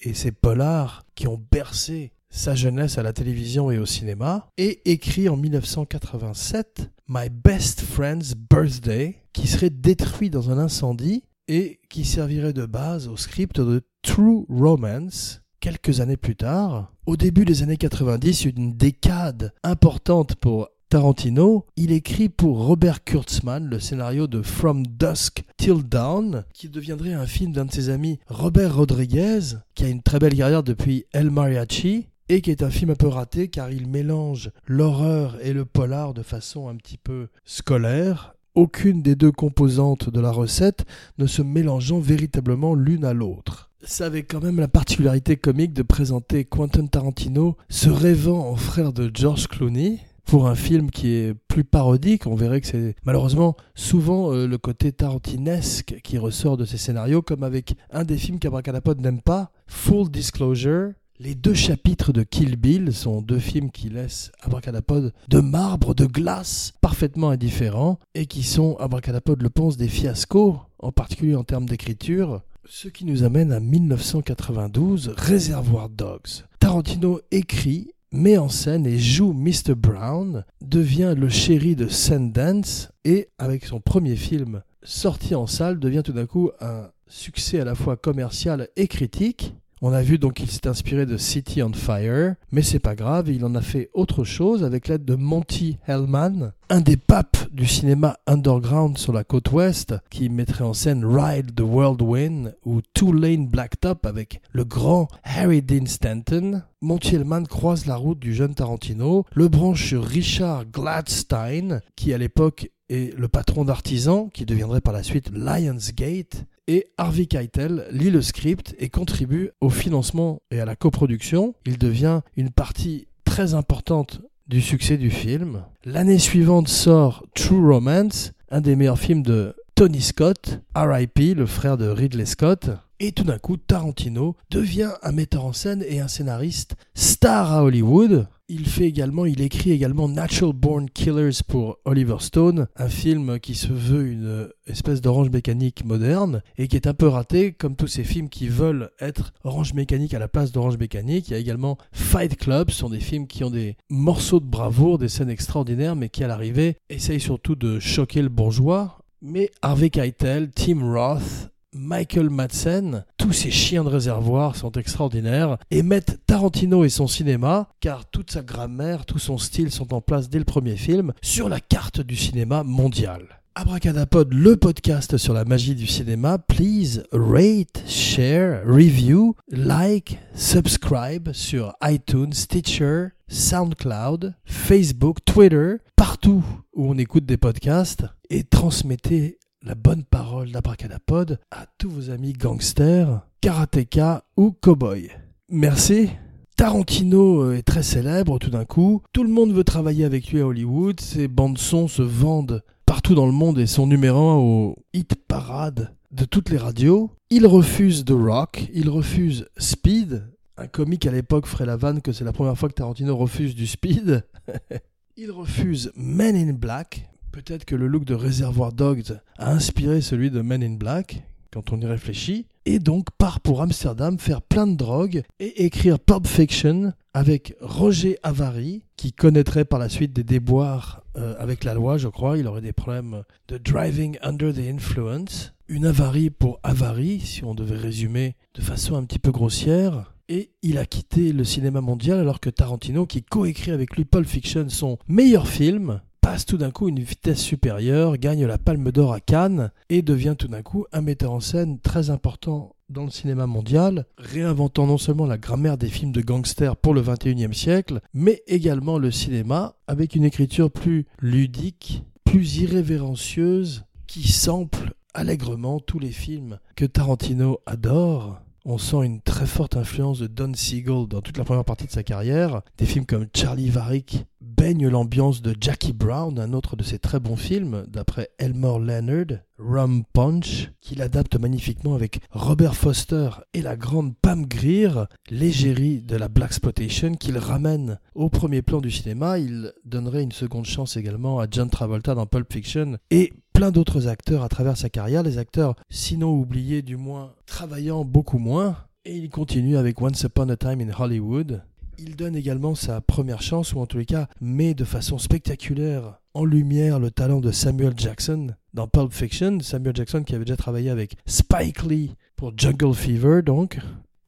et 0.01 0.15
ces 0.15 0.33
polars 0.33 1.05
qui 1.15 1.27
ont 1.27 1.43
bercé 1.51 2.13
sa 2.31 2.55
jeunesse 2.55 2.97
à 2.97 3.03
la 3.03 3.13
télévision 3.13 3.71
et 3.71 3.79
au 3.79 3.87
cinéma, 3.87 4.49
et 4.57 4.91
écrit 4.91 5.29
en 5.29 5.37
1987 5.37 6.91
My 7.09 7.29
Best 7.29 7.81
Friend's 7.81 8.35
Birthday, 8.35 9.17
qui 9.33 9.49
serait 9.49 9.71
détruit 9.71 10.31
dans 10.31 10.51
un 10.51 10.59
incendie 10.59 11.25
et 11.49 11.81
qui 11.89 12.05
servirait 12.05 12.53
de 12.53 12.67
base 12.67 13.09
au 13.09 13.17
script 13.17 13.61
de 13.61 13.83
True 14.03 14.47
Romance 14.49 15.43
quelques 15.61 16.01
années 16.01 16.17
plus 16.17 16.37
tard. 16.37 16.93
Au 17.07 17.17
début 17.17 17.45
des 17.45 17.63
années 17.63 17.77
90, 17.77 18.47
une 18.47 18.77
décade 18.77 19.53
importante 19.63 20.37
pour 20.37 20.69
Tarantino, 20.89 21.67
il 21.77 21.93
écrit 21.93 22.29
pour 22.29 22.65
Robert 22.65 23.05
Kurtzman 23.05 23.65
le 23.65 23.79
scénario 23.79 24.27
de 24.27 24.43
From 24.43 24.85
Dusk 24.87 25.45
Till 25.57 25.85
Dawn, 25.85 26.45
qui 26.53 26.69
deviendrait 26.69 27.13
un 27.13 27.27
film 27.27 27.53
d'un 27.53 27.67
de 27.67 27.73
ses 27.73 27.91
amis, 27.91 28.19
Robert 28.27 28.75
Rodriguez, 28.75 29.41
qui 29.75 29.85
a 29.85 29.89
une 29.89 30.03
très 30.03 30.19
belle 30.19 30.35
carrière 30.35 30.65
depuis 30.65 31.05
El 31.13 31.31
Mariachi, 31.31 32.09
et 32.29 32.43
qui 32.43 32.51
est 32.53 32.63
un 32.63 32.71
film 32.71 32.91
un 32.91 32.95
peu 32.95 33.09
raté 33.09 33.49
car 33.49 33.73
il 33.73 33.89
mélange 33.89 34.51
l'horreur 34.67 35.37
et 35.43 35.53
le 35.53 35.65
polar 35.65 36.15
de 36.15 36.23
façon 36.23 36.69
un 36.69 36.77
petit 36.77 36.97
peu 36.97 37.27
scolaire 37.45 38.35
aucune 38.61 39.01
des 39.01 39.15
deux 39.15 39.33
composantes 39.33 40.11
de 40.11 40.21
la 40.21 40.31
recette 40.31 40.85
ne 41.17 41.27
se 41.27 41.41
mélangeant 41.41 41.99
véritablement 41.99 42.75
l'une 42.75 43.07
à 43.07 43.15
l'autre. 43.15 43.71
Ça 43.83 44.07
avait 44.07 44.25
quand 44.25 44.43
même 44.43 44.61
la 44.61 44.69
particularité 44.69 45.39
comique 45.39 45.73
de 45.73 45.83
présenter 45.83 46.45
Quentin 46.45 46.85
Tarantino 46.85 47.57
se 47.71 47.89
rêvant 47.89 48.51
en 48.51 48.57
frère 48.57 48.93
de 48.93 49.11
George 49.15 49.47
Clooney, 49.49 50.01
pour 50.27 50.47
un 50.47 50.55
film 50.55 50.91
qui 50.91 51.09
est 51.09 51.35
plus 51.49 51.65
parodique, 51.65 52.27
on 52.27 52.37
verrait 52.37 52.61
que 52.61 52.67
c'est 52.69 52.95
malheureusement 53.05 53.57
souvent 53.75 54.33
euh, 54.33 54.47
le 54.47 54.59
côté 54.59 54.93
tarantinesque 54.93 55.97
qui 56.05 56.19
ressort 56.19 56.57
de 56.57 56.65
ces 56.65 56.77
scénarios, 56.77 57.21
comme 57.23 57.43
avec 57.43 57.75
un 57.91 58.05
des 58.05 58.17
films 58.17 58.39
qu'Abracadapod 58.39 59.01
n'aime 59.01 59.23
pas, 59.23 59.51
Full 59.67 60.09
Disclosure, 60.09 60.93
les 61.23 61.35
deux 61.35 61.53
chapitres 61.53 62.15
de 62.15 62.23
Kill 62.23 62.57
Bill 62.57 62.95
sont 62.95 63.21
deux 63.21 63.39
films 63.39 63.71
qui 63.71 63.91
laissent 63.91 64.33
Abracadapod 64.41 65.13
de 65.29 65.41
marbre, 65.41 65.95
de 65.95 66.07
glace, 66.07 66.73
parfaitement 66.81 67.29
indifférents, 67.29 67.99
et 68.15 68.25
qui 68.25 68.43
sont, 68.43 68.77
Abracadapod 68.79 69.43
le 69.43 69.51
pense, 69.51 69.77
des 69.77 69.89
fiascos, 69.89 70.59
en 70.79 70.93
particulier 70.93 71.37
en 71.37 71.45
termes 71.45 71.67
d'écriture, 71.67 72.41
ce 72.65 72.89
qui 72.89 73.05
nous 73.05 73.23
amène 73.23 73.53
à 73.53 73.61
1992, 73.61 75.13
Réservoir 75.15 75.91
Dogs. 75.91 76.47
Tarantino 76.59 77.21
écrit 77.31 77.91
met 78.13 78.39
en 78.39 78.49
scène 78.49 78.87
et 78.87 78.99
joue 78.99 79.35
Mr. 79.35 79.75
Brown, 79.77 80.45
devient 80.63 81.15
le 81.17 81.29
chéri 81.29 81.77
de 81.77 81.87
Sundance 81.87 82.89
et 83.05 83.29
avec 83.39 83.67
son 83.67 83.81
premier 83.81 84.17
film 84.17 84.63
sorti 84.83 85.35
en 85.35 85.47
salle 85.47 85.79
devient 85.79 86.03
tout 86.03 86.13
d'un 86.13 86.27
coup 86.27 86.51
un 86.61 86.89
succès 87.07 87.61
à 87.61 87.65
la 87.65 87.75
fois 87.75 87.97
commercial 87.97 88.69
et 88.77 88.89
critique. 88.89 89.55
On 89.83 89.95
a 89.95 90.03
vu 90.03 90.19
donc 90.19 90.35
qu'il 90.35 90.51
s'est 90.51 90.69
inspiré 90.69 91.07
de 91.07 91.17
City 91.17 91.63
on 91.63 91.73
Fire, 91.73 92.35
mais 92.53 92.61
c'est 92.61 92.79
pas 92.79 92.95
grave, 92.95 93.31
il 93.31 93.47
en 93.47 93.55
a 93.55 93.63
fait 93.63 93.89
autre 93.95 94.25
chose 94.25 94.63
avec 94.63 94.89
l'aide 94.89 95.07
de 95.07 95.15
Monty 95.15 95.79
Hellman, 95.87 96.53
un 96.69 96.83
des 96.83 96.99
papes 96.99 97.49
du 97.51 97.65
cinéma 97.65 98.19
underground 98.27 98.99
sur 98.99 99.15
la 99.15 99.25
côte 99.25 99.51
ouest, 99.53 99.95
qui 100.11 100.29
mettrait 100.29 100.65
en 100.65 100.75
scène 100.75 101.07
Ride 101.07 101.55
the 101.55 101.63
Whirlwind 101.63 102.55
ou 102.67 102.83
Two 102.93 103.11
Lane 103.11 103.49
Blacktop 103.49 104.05
avec 104.05 104.43
le 104.53 104.67
grand 104.67 105.09
Harry 105.25 105.63
Dean 105.63 105.87
Stanton. 105.87 106.61
Monty 106.83 107.15
Hellman 107.15 107.47
croise 107.47 107.87
la 107.87 107.97
route 107.97 108.19
du 108.19 108.35
jeune 108.35 108.55
Tarantino, 108.55 109.25
le 109.33 109.49
branche 109.49 109.87
sur 109.87 110.05
Richard 110.05 110.67
Gladstein, 110.67 111.81
qui 111.97 112.13
à 112.13 112.19
l'époque 112.19 112.71
est 112.91 113.17
le 113.17 113.29
patron 113.29 113.65
d'Artisan, 113.65 114.29
qui 114.29 114.45
deviendrait 114.45 114.83
par 114.83 114.93
la 114.93 115.03
suite 115.03 115.31
Lionsgate, 115.33 116.45
et 116.71 116.87
Harvey 116.99 117.27
Keitel 117.27 117.85
lit 117.91 118.13
le 118.13 118.23
script 118.23 118.77
et 118.79 118.89
contribue 118.89 119.51
au 119.61 119.71
financement 119.71 120.41
et 120.53 120.61
à 120.61 120.65
la 120.65 120.77
coproduction. 120.77 121.53
Il 121.67 121.79
devient 121.79 122.21
une 122.37 122.51
partie 122.51 123.09
très 123.25 123.55
importante 123.55 124.21
du 124.47 124.61
succès 124.61 124.97
du 124.97 125.11
film. 125.11 125.65
L'année 125.85 126.21
suivante 126.21 126.69
sort 126.69 127.27
True 127.35 127.73
Romance, 127.75 128.35
un 128.53 128.61
des 128.61 128.77
meilleurs 128.77 129.01
films 129.01 129.25
de 129.25 129.57
Tony 129.75 130.01
Scott, 130.01 130.61
RIP, 130.77 131.37
le 131.37 131.47
frère 131.47 131.77
de 131.77 131.89
Ridley 131.89 132.25
Scott. 132.25 132.71
Et 133.03 133.13
tout 133.13 133.25
d'un 133.25 133.39
coup, 133.39 133.57
Tarantino 133.57 134.37
devient 134.51 134.91
un 135.03 135.13
metteur 135.13 135.47
en 135.47 135.55
scène 135.55 135.83
et 135.89 136.01
un 136.01 136.09
scénariste 136.09 136.77
star 136.95 137.51
à 137.51 137.65
Hollywood. 137.65 138.29
Il 138.51 138.67
fait 138.67 138.85
également, 138.85 139.25
il 139.25 139.41
écrit 139.41 139.73
également 139.73 140.07
Natural 140.07 140.53
Born 140.53 140.91
Killers 140.91 141.43
pour 141.49 141.79
Oliver 141.87 142.17
Stone, 142.19 142.67
un 142.77 142.89
film 142.91 143.41
qui 143.41 143.55
se 143.55 143.73
veut 143.73 144.07
une 144.07 144.49
espèce 144.67 145.01
d'orange 145.01 145.31
mécanique 145.31 145.83
moderne 145.83 146.43
et 146.59 146.69
qui 146.69 146.77
est 146.77 146.87
un 146.87 146.93
peu 146.93 147.09
raté, 147.09 147.53
comme 147.53 147.75
tous 147.75 147.87
ces 147.87 148.05
films 148.05 148.29
qui 148.29 148.49
veulent 148.49 148.91
être 149.01 149.33
orange 149.45 149.73
mécanique 149.73 150.13
à 150.13 150.19
la 150.19 150.29
place 150.29 150.53
d'orange 150.53 150.77
mécanique. 150.77 151.29
Il 151.29 151.33
y 151.33 151.37
a 151.37 151.39
également 151.39 151.79
Fight 151.93 152.37
Club, 152.37 152.71
ce 152.71 152.81
sont 152.81 152.91
des 152.91 153.01
films 153.01 153.29
qui 153.29 153.45
ont 153.45 153.51
des 153.51 153.79
morceaux 153.89 154.41
de 154.41 154.45
bravoure, 154.45 154.99
des 154.99 155.09
scènes 155.09 155.31
extraordinaires, 155.31 155.97
mais 155.97 156.11
qui 156.11 156.23
à 156.23 156.29
l'arrivée 156.29 156.77
essayent 156.91 157.19
surtout 157.19 157.55
de 157.55 157.79
choquer 157.79 158.21
le 158.21 158.29
bourgeois. 158.29 158.99
Mais 159.23 159.51
Harvey 159.63 159.89
Keitel, 159.89 160.51
Tim 160.51 160.83
Roth, 160.83 161.51
Michael 161.73 162.31
Madsen, 162.31 163.05
tous 163.17 163.33
ces 163.33 163.51
chiens 163.51 163.85
de 163.85 163.89
réservoir 163.89 164.57
sont 164.57 164.73
extraordinaires 164.73 165.57
et 165.71 165.83
mettent 165.83 166.19
Tarantino 166.27 166.85
et 166.85 166.89
son 166.89 167.07
cinéma, 167.07 167.69
car 167.81 168.07
toute 168.11 168.33
sa 168.33 168.43
grammaire, 168.43 169.07
tout 169.07 169.21
son 169.21 169.39
style 169.39 169.71
sont 169.71 169.95
en 169.95 170.01
place 170.01 170.29
dès 170.29 170.41
le 170.41 170.45
premier 170.45 170.77
film, 170.77 171.13
sur 171.23 171.49
la 171.49 171.61
carte 171.61 172.01
du 172.01 172.17
cinéma 172.17 172.65
mondial. 172.65 173.41
Abracadapod, 173.55 174.33
le 174.33 174.57
podcast 174.57 175.17
sur 175.17 175.33
la 175.33 175.45
magie 175.45 175.75
du 175.75 175.87
cinéma. 175.87 176.39
Please 176.39 177.03
rate, 177.13 177.85
share, 177.87 178.63
review, 178.65 179.37
like, 179.49 180.19
subscribe 180.35 181.33
sur 181.33 181.75
iTunes, 181.83 182.33
Stitcher, 182.33 183.09
SoundCloud, 183.29 184.35
Facebook, 184.45 185.19
Twitter, 185.25 185.77
partout 185.95 186.43
où 186.75 186.91
on 186.91 186.99
écoute 186.99 187.27
des 187.27 187.37
podcasts 187.37 188.07
et 188.29 188.45
transmettez 188.45 189.39
la 189.63 189.75
bonne 189.75 190.05
parole 190.05 190.51
d'Abracadapod 190.51 191.39
à 191.51 191.67
tous 191.79 191.91
vos 191.91 192.11
amis 192.11 192.33
gangsters, 192.33 193.21
karatéka 193.41 194.25
ou 194.37 194.53
cowboys. 194.53 195.11
Merci. 195.51 196.11
Tarantino 196.57 197.43
euh, 197.43 197.57
est 197.57 197.63
très 197.63 197.83
célèbre 197.83 198.39
tout 198.39 198.51
d'un 198.51 198.65
coup. 198.65 199.03
Tout 199.13 199.23
le 199.23 199.31
monde 199.31 199.53
veut 199.53 199.65
travailler 199.65 200.05
avec 200.05 200.31
lui 200.31 200.41
à 200.41 200.47
Hollywood. 200.47 201.01
Ses 201.01 201.29
bandes 201.29 201.59
son 201.59 201.89
se 201.89 202.03
vendent 202.03 202.63
partout 202.87 203.15
dans 203.15 203.27
le 203.27 203.33
monde 203.33 203.59
et 203.59 203.67
sont 203.67 203.87
numéro 203.87 204.29
un 204.29 204.37
au 204.37 204.77
hit 204.93 205.15
parade 205.15 205.95
de 206.11 206.25
toutes 206.25 206.51
les 206.51 206.59
radios. 206.59 207.11
Il 207.31 207.47
refuse 207.47 208.05
The 208.05 208.13
Rock, 208.13 208.69
il 208.73 208.89
refuse 208.89 209.49
Speed. 209.59 210.27
Un 210.57 210.67
comique 210.67 211.07
à 211.07 211.13
l'époque 211.13 211.47
ferait 211.47 211.67
la 211.67 211.77
vanne 211.77 212.03
que 212.03 212.13
c'est 212.13 212.25
la 212.25 212.33
première 212.33 212.59
fois 212.59 212.69
que 212.69 212.75
Tarantino 212.75 213.17
refuse 213.17 213.55
du 213.55 213.67
Speed. 213.67 214.25
il 215.17 215.31
refuse 215.31 215.93
Men 215.97 216.35
in 216.37 216.53
Black, 216.55 217.10
Peut-être 217.33 217.65
que 217.65 217.77
le 217.77 217.87
look 217.87 218.05
de 218.05 218.15
Reservoir 218.15 218.73
Dogs 218.73 219.21
a 219.39 219.53
inspiré 219.53 220.01
celui 220.01 220.31
de 220.31 220.41
Men 220.41 220.65
in 220.65 220.75
Black, 220.75 221.23
quand 221.53 221.73
on 221.73 221.81
y 221.81 221.87
réfléchit, 221.87 222.47
et 222.65 222.81
donc 222.81 223.07
part 223.19 223.41
pour 223.41 223.63
Amsterdam 223.63 224.19
faire 224.19 224.43
plein 224.43 224.67
de 224.67 224.77
drogues 224.77 225.23
et 225.39 225.65
écrire 225.65 226.01
Pulp 226.01 226.27
Fiction 226.27 226.93
avec 227.15 227.55
Roger 227.61 228.19
Avary, 228.23 228.83
qui 228.97 229.13
connaîtrait 229.13 229.65
par 229.65 229.79
la 229.79 229.89
suite 229.89 230.13
des 230.13 230.25
déboires 230.25 231.05
euh, 231.17 231.35
avec 231.39 231.65
la 231.65 231.75
loi, 231.75 231.99
je 231.99 232.09
crois. 232.09 232.37
Il 232.37 232.47
aurait 232.47 232.61
des 232.61 232.73
problèmes 232.73 233.23
de 233.49 233.59
driving 233.59 234.19
under 234.23 234.53
the 234.53 234.69
influence. 234.69 235.53
Une 235.69 235.87
avarie 235.87 236.31
pour 236.31 236.59
avarie, 236.65 237.21
si 237.21 237.45
on 237.45 237.55
devait 237.55 237.77
résumer 237.77 238.35
de 238.55 238.61
façon 238.61 238.97
un 238.97 239.05
petit 239.05 239.21
peu 239.21 239.31
grossière. 239.31 240.13
Et 240.29 240.51
il 240.63 240.79
a 240.79 240.87
quitté 240.87 241.33
le 241.33 241.45
cinéma 241.45 241.81
mondial 241.81 242.19
alors 242.19 242.41
que 242.41 242.51
Tarantino, 242.51 243.07
qui 243.07 243.23
coécrit 243.23 243.73
avec 243.73 243.97
lui 243.97 244.05
Pulp 244.05 244.27
Fiction, 244.27 244.69
son 244.69 244.99
meilleur 245.09 245.49
film, 245.49 246.01
passe 246.31 246.47
tout 246.47 246.59
d'un 246.59 246.71
coup 246.71 246.89
une 246.89 247.01
vitesse 247.01 247.41
supérieure, 247.41 248.17
gagne 248.17 248.47
la 248.47 248.57
Palme 248.57 248.93
d'Or 248.93 249.13
à 249.13 249.19
Cannes 249.19 249.73
et 249.89 250.01
devient 250.01 250.37
tout 250.39 250.47
d'un 250.47 250.63
coup 250.63 250.87
un 250.93 251.01
metteur 251.01 251.33
en 251.33 251.41
scène 251.41 251.81
très 251.81 252.09
important 252.09 252.77
dans 252.89 253.03
le 253.03 253.11
cinéma 253.11 253.49
mondial, 253.49 254.07
réinventant 254.17 254.87
non 254.87 254.97
seulement 254.97 255.27
la 255.27 255.39
grammaire 255.39 255.77
des 255.77 255.89
films 255.89 256.13
de 256.13 256.21
gangsters 256.21 256.77
pour 256.77 256.95
le 256.95 257.03
21e 257.03 257.53
siècle, 257.53 258.01
mais 258.15 258.45
également 258.47 258.97
le 258.97 259.11
cinéma 259.11 259.75
avec 259.89 260.15
une 260.15 260.23
écriture 260.23 260.71
plus 260.71 261.07
ludique, 261.19 262.05
plus 262.23 262.59
irrévérencieuse, 262.59 263.83
qui 264.07 264.31
sample 264.31 264.93
allègrement 265.15 265.81
tous 265.81 265.99
les 265.99 266.13
films 266.13 266.61
que 266.77 266.85
Tarantino 266.85 267.59
adore. 267.67 268.41
On 268.67 268.77
sent 268.77 269.05
une 269.05 269.23
très 269.23 269.47
forte 269.47 269.77
influence 269.77 270.19
de 270.19 270.27
Don 270.27 270.53
Siegel 270.55 271.07
dans 271.09 271.23
toute 271.23 271.39
la 271.39 271.45
première 271.45 271.65
partie 271.65 271.87
de 271.87 271.91
sa 271.91 272.03
carrière. 272.03 272.61
Des 272.77 272.85
films 272.85 273.07
comme 273.07 273.27
Charlie 273.35 273.71
Varick 273.71 274.27
baignent 274.43 274.89
l'ambiance 274.89 275.41
de 275.41 275.55
Jackie 275.59 275.95
Brown, 275.95 276.39
un 276.39 276.53
autre 276.53 276.77
de 276.77 276.83
ses 276.83 276.99
très 276.99 277.21
bons 277.21 277.37
films, 277.37 277.87
d'après 277.89 278.29
Elmore 278.39 278.79
Leonard, 278.79 279.39
Rum 279.59 280.05
Punch, 280.13 280.71
qu'il 280.83 281.01
adapte 281.01 281.37
magnifiquement 281.37 281.95
avec 281.95 282.21
Robert 282.33 282.75
Foster 282.75 283.31
et 283.55 283.63
la 283.63 283.77
grande 283.77 284.15
Pam 284.21 284.45
Grier, 284.45 284.91
l'égérie 285.31 286.03
de 286.03 286.17
la 286.17 286.29
Black 286.29 286.51
Exploitation, 286.51 287.15
qu'il 287.15 287.39
ramène 287.39 287.99
au 288.15 288.29
premier 288.29 288.61
plan 288.61 288.83
du 288.83 288.91
cinéma. 288.91 289.39
Il 289.39 289.73
donnerait 289.87 290.23
une 290.23 290.33
seconde 290.33 290.67
chance 290.67 290.99
également 290.99 291.41
à 291.41 291.47
John 291.51 291.71
Travolta 291.71 292.15
dans 292.15 292.27
Pulp 292.27 292.53
Fiction 292.53 292.99
et 293.11 293.33
plein 293.61 293.71
d'autres 293.71 294.09
acteurs 294.09 294.43
à 294.43 294.49
travers 294.49 294.79
sa 294.79 294.89
carrière, 294.89 295.23
les 295.23 295.37
acteurs 295.37 295.75
sinon 295.91 296.33
oubliés 296.33 296.81
du 296.81 296.97
moins 296.97 297.35
travaillant 297.45 298.07
beaucoup 298.07 298.39
moins. 298.39 298.79
Et 299.05 299.15
il 299.15 299.29
continue 299.29 299.77
avec 299.77 300.01
Once 300.01 300.23
Upon 300.23 300.49
a 300.49 300.57
Time 300.57 300.81
in 300.81 300.91
Hollywood. 300.99 301.63
Il 301.99 302.17
donne 302.17 302.37
également 302.37 302.75
sa 302.75 303.03
première 303.03 303.43
chance, 303.43 303.75
ou 303.75 303.81
en 303.81 303.85
tous 303.85 303.99
les 303.99 304.07
cas 304.07 304.29
met 304.41 304.73
de 304.73 304.85
façon 304.85 305.19
spectaculaire 305.19 306.23
en 306.33 306.47
lumière 306.47 306.99
le 306.99 307.11
talent 307.11 307.41
de 307.41 307.51
Samuel 307.51 307.93
Jackson 307.99 308.55
dans 308.73 308.89
Pulp 308.89 309.13
Fiction. 309.13 309.61
Samuel 309.61 309.95
Jackson 309.95 310.23
qui 310.23 310.35
avait 310.35 310.47
déjà 310.47 310.57
travaillé 310.57 310.89
avec 310.89 311.17
Spike 311.27 311.83
Lee 311.83 312.15
pour 312.37 312.55
Jungle 312.57 312.95
Fever 312.95 313.43
donc, 313.43 313.79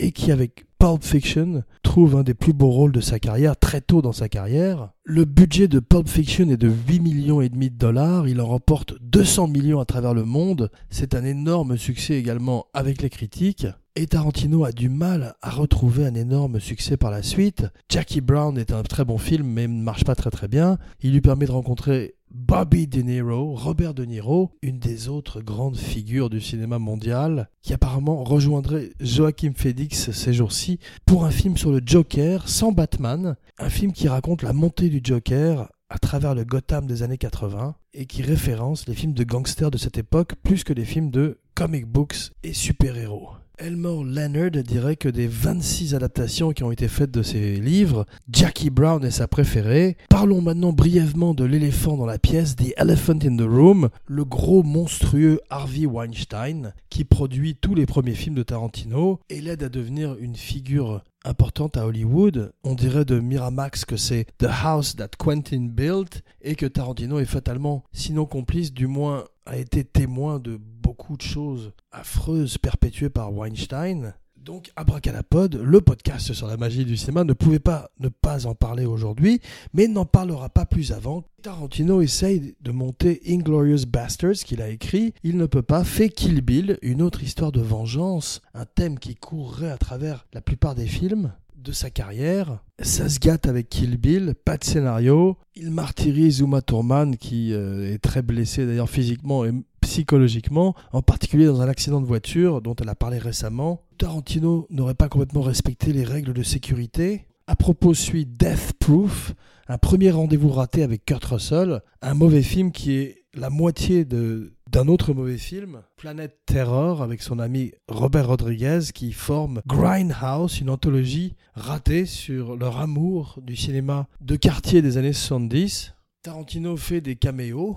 et 0.02 0.10
qui 0.10 0.32
avec 0.32 0.64
Pulp 0.80 1.04
Fiction 1.04 1.62
trouve 1.84 2.16
un 2.16 2.24
des 2.24 2.34
plus 2.34 2.52
beaux 2.52 2.70
rôles 2.70 2.90
de 2.90 3.00
sa 3.00 3.20
carrière 3.20 3.56
très 3.56 3.80
tôt 3.80 4.02
dans 4.02 4.12
sa 4.12 4.28
carrière. 4.28 4.90
Le 5.04 5.24
budget 5.24 5.68
de 5.68 5.78
Pulp 5.78 6.08
Fiction 6.08 6.50
est 6.50 6.56
de 6.56 6.68
8 6.68 6.98
millions 6.98 7.40
et 7.40 7.48
demi 7.48 7.70
de 7.70 7.76
dollars, 7.76 8.26
il 8.26 8.40
en 8.40 8.46
remporte 8.46 8.94
200 9.00 9.46
millions 9.46 9.78
à 9.78 9.84
travers 9.84 10.12
le 10.12 10.24
monde. 10.24 10.72
C'est 10.90 11.14
un 11.14 11.24
énorme 11.24 11.76
succès 11.76 12.14
également 12.14 12.66
avec 12.74 13.00
les 13.00 13.10
critiques. 13.10 13.68
Et 13.94 14.06
Tarantino 14.06 14.64
a 14.64 14.72
du 14.72 14.88
mal 14.88 15.34
à 15.42 15.50
retrouver 15.50 16.06
un 16.06 16.14
énorme 16.14 16.60
succès 16.60 16.96
par 16.96 17.10
la 17.10 17.22
suite. 17.22 17.66
Jackie 17.90 18.22
Brown 18.22 18.56
est 18.56 18.72
un 18.72 18.82
très 18.82 19.04
bon 19.04 19.18
film 19.18 19.46
mais 19.46 19.68
ne 19.68 19.82
marche 19.82 20.04
pas 20.04 20.14
très 20.14 20.30
très 20.30 20.48
bien. 20.48 20.78
Il 21.02 21.12
lui 21.12 21.20
permet 21.20 21.44
de 21.44 21.52
rencontrer 21.52 22.14
Bobby 22.30 22.86
De 22.86 23.02
Niro, 23.02 23.54
Robert 23.54 23.92
De 23.92 24.06
Niro, 24.06 24.52
une 24.62 24.78
des 24.78 25.10
autres 25.10 25.42
grandes 25.42 25.76
figures 25.76 26.30
du 26.30 26.40
cinéma 26.40 26.78
mondial, 26.78 27.50
qui 27.60 27.74
apparemment 27.74 28.24
rejoindrait 28.24 28.92
Joachim 28.98 29.52
Phoenix 29.54 30.10
ces 30.10 30.32
jours-ci 30.32 30.78
pour 31.04 31.26
un 31.26 31.30
film 31.30 31.58
sur 31.58 31.70
le 31.70 31.82
Joker 31.84 32.48
sans 32.48 32.72
Batman, 32.72 33.36
un 33.58 33.68
film 33.68 33.92
qui 33.92 34.08
raconte 34.08 34.40
la 34.42 34.54
montée 34.54 34.88
du 34.88 35.02
Joker 35.04 35.70
à 35.90 35.98
travers 35.98 36.34
le 36.34 36.44
Gotham 36.44 36.86
des 36.86 37.02
années 37.02 37.18
80 37.18 37.74
et 37.92 38.06
qui 38.06 38.22
référence 38.22 38.88
les 38.88 38.94
films 38.94 39.12
de 39.12 39.24
gangsters 39.24 39.70
de 39.70 39.76
cette 39.76 39.98
époque 39.98 40.36
plus 40.42 40.64
que 40.64 40.72
les 40.72 40.86
films 40.86 41.10
de 41.10 41.40
comic 41.54 41.84
books 41.84 42.32
et 42.42 42.54
super-héros. 42.54 43.32
Elmore 43.58 44.04
Leonard 44.04 44.50
dirait 44.50 44.96
que 44.96 45.08
des 45.08 45.26
26 45.26 45.94
adaptations 45.94 46.52
qui 46.52 46.64
ont 46.64 46.72
été 46.72 46.88
faites 46.88 47.10
de 47.10 47.22
ses 47.22 47.56
livres, 47.56 48.06
Jackie 48.30 48.70
Brown 48.70 49.04
est 49.04 49.10
sa 49.10 49.28
préférée. 49.28 49.96
Parlons 50.08 50.40
maintenant 50.40 50.72
brièvement 50.72 51.34
de 51.34 51.44
l'éléphant 51.44 51.96
dans 51.96 52.06
la 52.06 52.18
pièce, 52.18 52.56
The 52.56 52.72
Elephant 52.76 53.18
in 53.24 53.36
the 53.36 53.48
Room, 53.48 53.90
le 54.06 54.24
gros 54.24 54.62
monstrueux 54.62 55.40
Harvey 55.50 55.86
Weinstein, 55.86 56.72
qui 56.88 57.04
produit 57.04 57.54
tous 57.54 57.74
les 57.74 57.86
premiers 57.86 58.14
films 58.14 58.36
de 58.36 58.42
Tarantino 58.42 59.20
et 59.28 59.40
l'aide 59.40 59.62
à 59.62 59.68
devenir 59.68 60.16
une 60.18 60.36
figure 60.36 61.02
importante 61.24 61.76
à 61.76 61.86
Hollywood. 61.86 62.52
On 62.64 62.74
dirait 62.74 63.04
de 63.04 63.20
Miramax 63.20 63.84
que 63.84 63.96
c'est 63.96 64.26
The 64.38 64.48
House 64.62 64.96
That 64.96 65.10
Quentin 65.18 65.68
Built 65.68 66.22
et 66.40 66.56
que 66.56 66.66
Tarantino 66.66 67.18
est 67.18 67.26
fatalement, 67.26 67.84
sinon 67.92 68.26
complice, 68.26 68.72
du 68.72 68.86
moins 68.86 69.24
a 69.46 69.56
été 69.56 69.84
témoin 69.84 70.38
de 70.38 70.56
beaucoup 70.56 71.16
de 71.16 71.22
choses 71.22 71.72
affreuses 71.90 72.58
perpétuées 72.58 73.10
par 73.10 73.32
Weinstein. 73.32 74.14
Donc, 74.36 74.72
Abracadapod, 74.74 75.54
le 75.54 75.80
podcast 75.80 76.32
sur 76.32 76.48
la 76.48 76.56
magie 76.56 76.84
du 76.84 76.96
cinéma, 76.96 77.22
ne 77.22 77.32
pouvait 77.32 77.60
pas 77.60 77.90
ne 78.00 78.08
pas 78.08 78.46
en 78.46 78.56
parler 78.56 78.86
aujourd'hui, 78.86 79.40
mais 79.72 79.86
n'en 79.86 80.04
parlera 80.04 80.48
pas 80.48 80.66
plus 80.66 80.90
avant. 80.90 81.22
Tarantino 81.42 82.02
essaye 82.02 82.56
de 82.60 82.72
monter 82.72 83.22
Inglorious 83.28 83.86
Bastards 83.86 84.44
qu'il 84.44 84.60
a 84.60 84.68
écrit. 84.68 85.14
Il 85.22 85.36
ne 85.36 85.46
peut 85.46 85.62
pas, 85.62 85.84
fait 85.84 86.08
Kill 86.08 86.40
Bill, 86.40 86.78
une 86.82 87.02
autre 87.02 87.22
histoire 87.22 87.52
de 87.52 87.60
vengeance, 87.60 88.42
un 88.52 88.64
thème 88.64 88.98
qui 88.98 89.14
courrait 89.14 89.70
à 89.70 89.78
travers 89.78 90.26
la 90.32 90.40
plupart 90.40 90.74
des 90.74 90.86
films 90.86 91.32
de 91.62 91.72
sa 91.72 91.90
carrière. 91.90 92.58
Ça 92.80 93.08
se 93.08 93.18
gâte 93.18 93.46
avec 93.46 93.68
Kill 93.68 93.96
Bill, 93.96 94.34
pas 94.44 94.56
de 94.56 94.64
scénario. 94.64 95.36
Il 95.54 95.70
martyrise 95.70 96.40
Uma 96.40 96.60
Thurman, 96.60 97.16
qui 97.16 97.52
euh, 97.52 97.92
est 97.92 97.98
très 97.98 98.22
blessée 98.22 98.66
d'ailleurs 98.66 98.90
physiquement 98.90 99.44
et 99.44 99.52
psychologiquement, 99.80 100.74
en 100.92 101.02
particulier 101.02 101.46
dans 101.46 101.60
un 101.60 101.68
accident 101.68 102.00
de 102.00 102.06
voiture 102.06 102.60
dont 102.62 102.74
elle 102.80 102.88
a 102.88 102.94
parlé 102.94 103.18
récemment. 103.18 103.82
Tarantino 103.98 104.66
n'aurait 104.70 104.94
pas 104.94 105.08
complètement 105.08 105.42
respecté 105.42 105.92
les 105.92 106.04
règles 106.04 106.32
de 106.32 106.42
sécurité. 106.42 107.26
À 107.46 107.56
propos 107.56 107.94
suit 107.94 108.26
Death 108.26 108.72
Proof, 108.78 109.34
un 109.68 109.78
premier 109.78 110.10
rendez-vous 110.10 110.50
raté 110.50 110.82
avec 110.82 111.04
Kurt 111.04 111.24
Russell, 111.24 111.80
un 112.00 112.14
mauvais 112.14 112.42
film 112.42 112.72
qui 112.72 112.92
est 112.92 113.21
la 113.34 113.50
moitié 113.50 114.04
de 114.04 114.52
d'un 114.70 114.88
autre 114.88 115.12
mauvais 115.12 115.36
film, 115.36 115.82
Planet 115.96 116.34
Terror, 116.46 117.02
avec 117.02 117.20
son 117.20 117.38
ami 117.38 117.72
Robert 117.88 118.26
Rodriguez, 118.28 118.80
qui 118.94 119.12
forme 119.12 119.60
Grindhouse, 119.66 120.60
une 120.60 120.70
anthologie 120.70 121.34
ratée 121.52 122.06
sur 122.06 122.56
leur 122.56 122.80
amour 122.80 123.38
du 123.42 123.54
cinéma 123.54 124.08
de 124.22 124.34
quartier 124.34 124.80
des 124.80 124.96
années 124.96 125.12
70. 125.12 125.92
Tarantino 126.22 126.78
fait 126.78 127.02
des 127.02 127.16
caméos, 127.16 127.76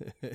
ce 0.22 0.28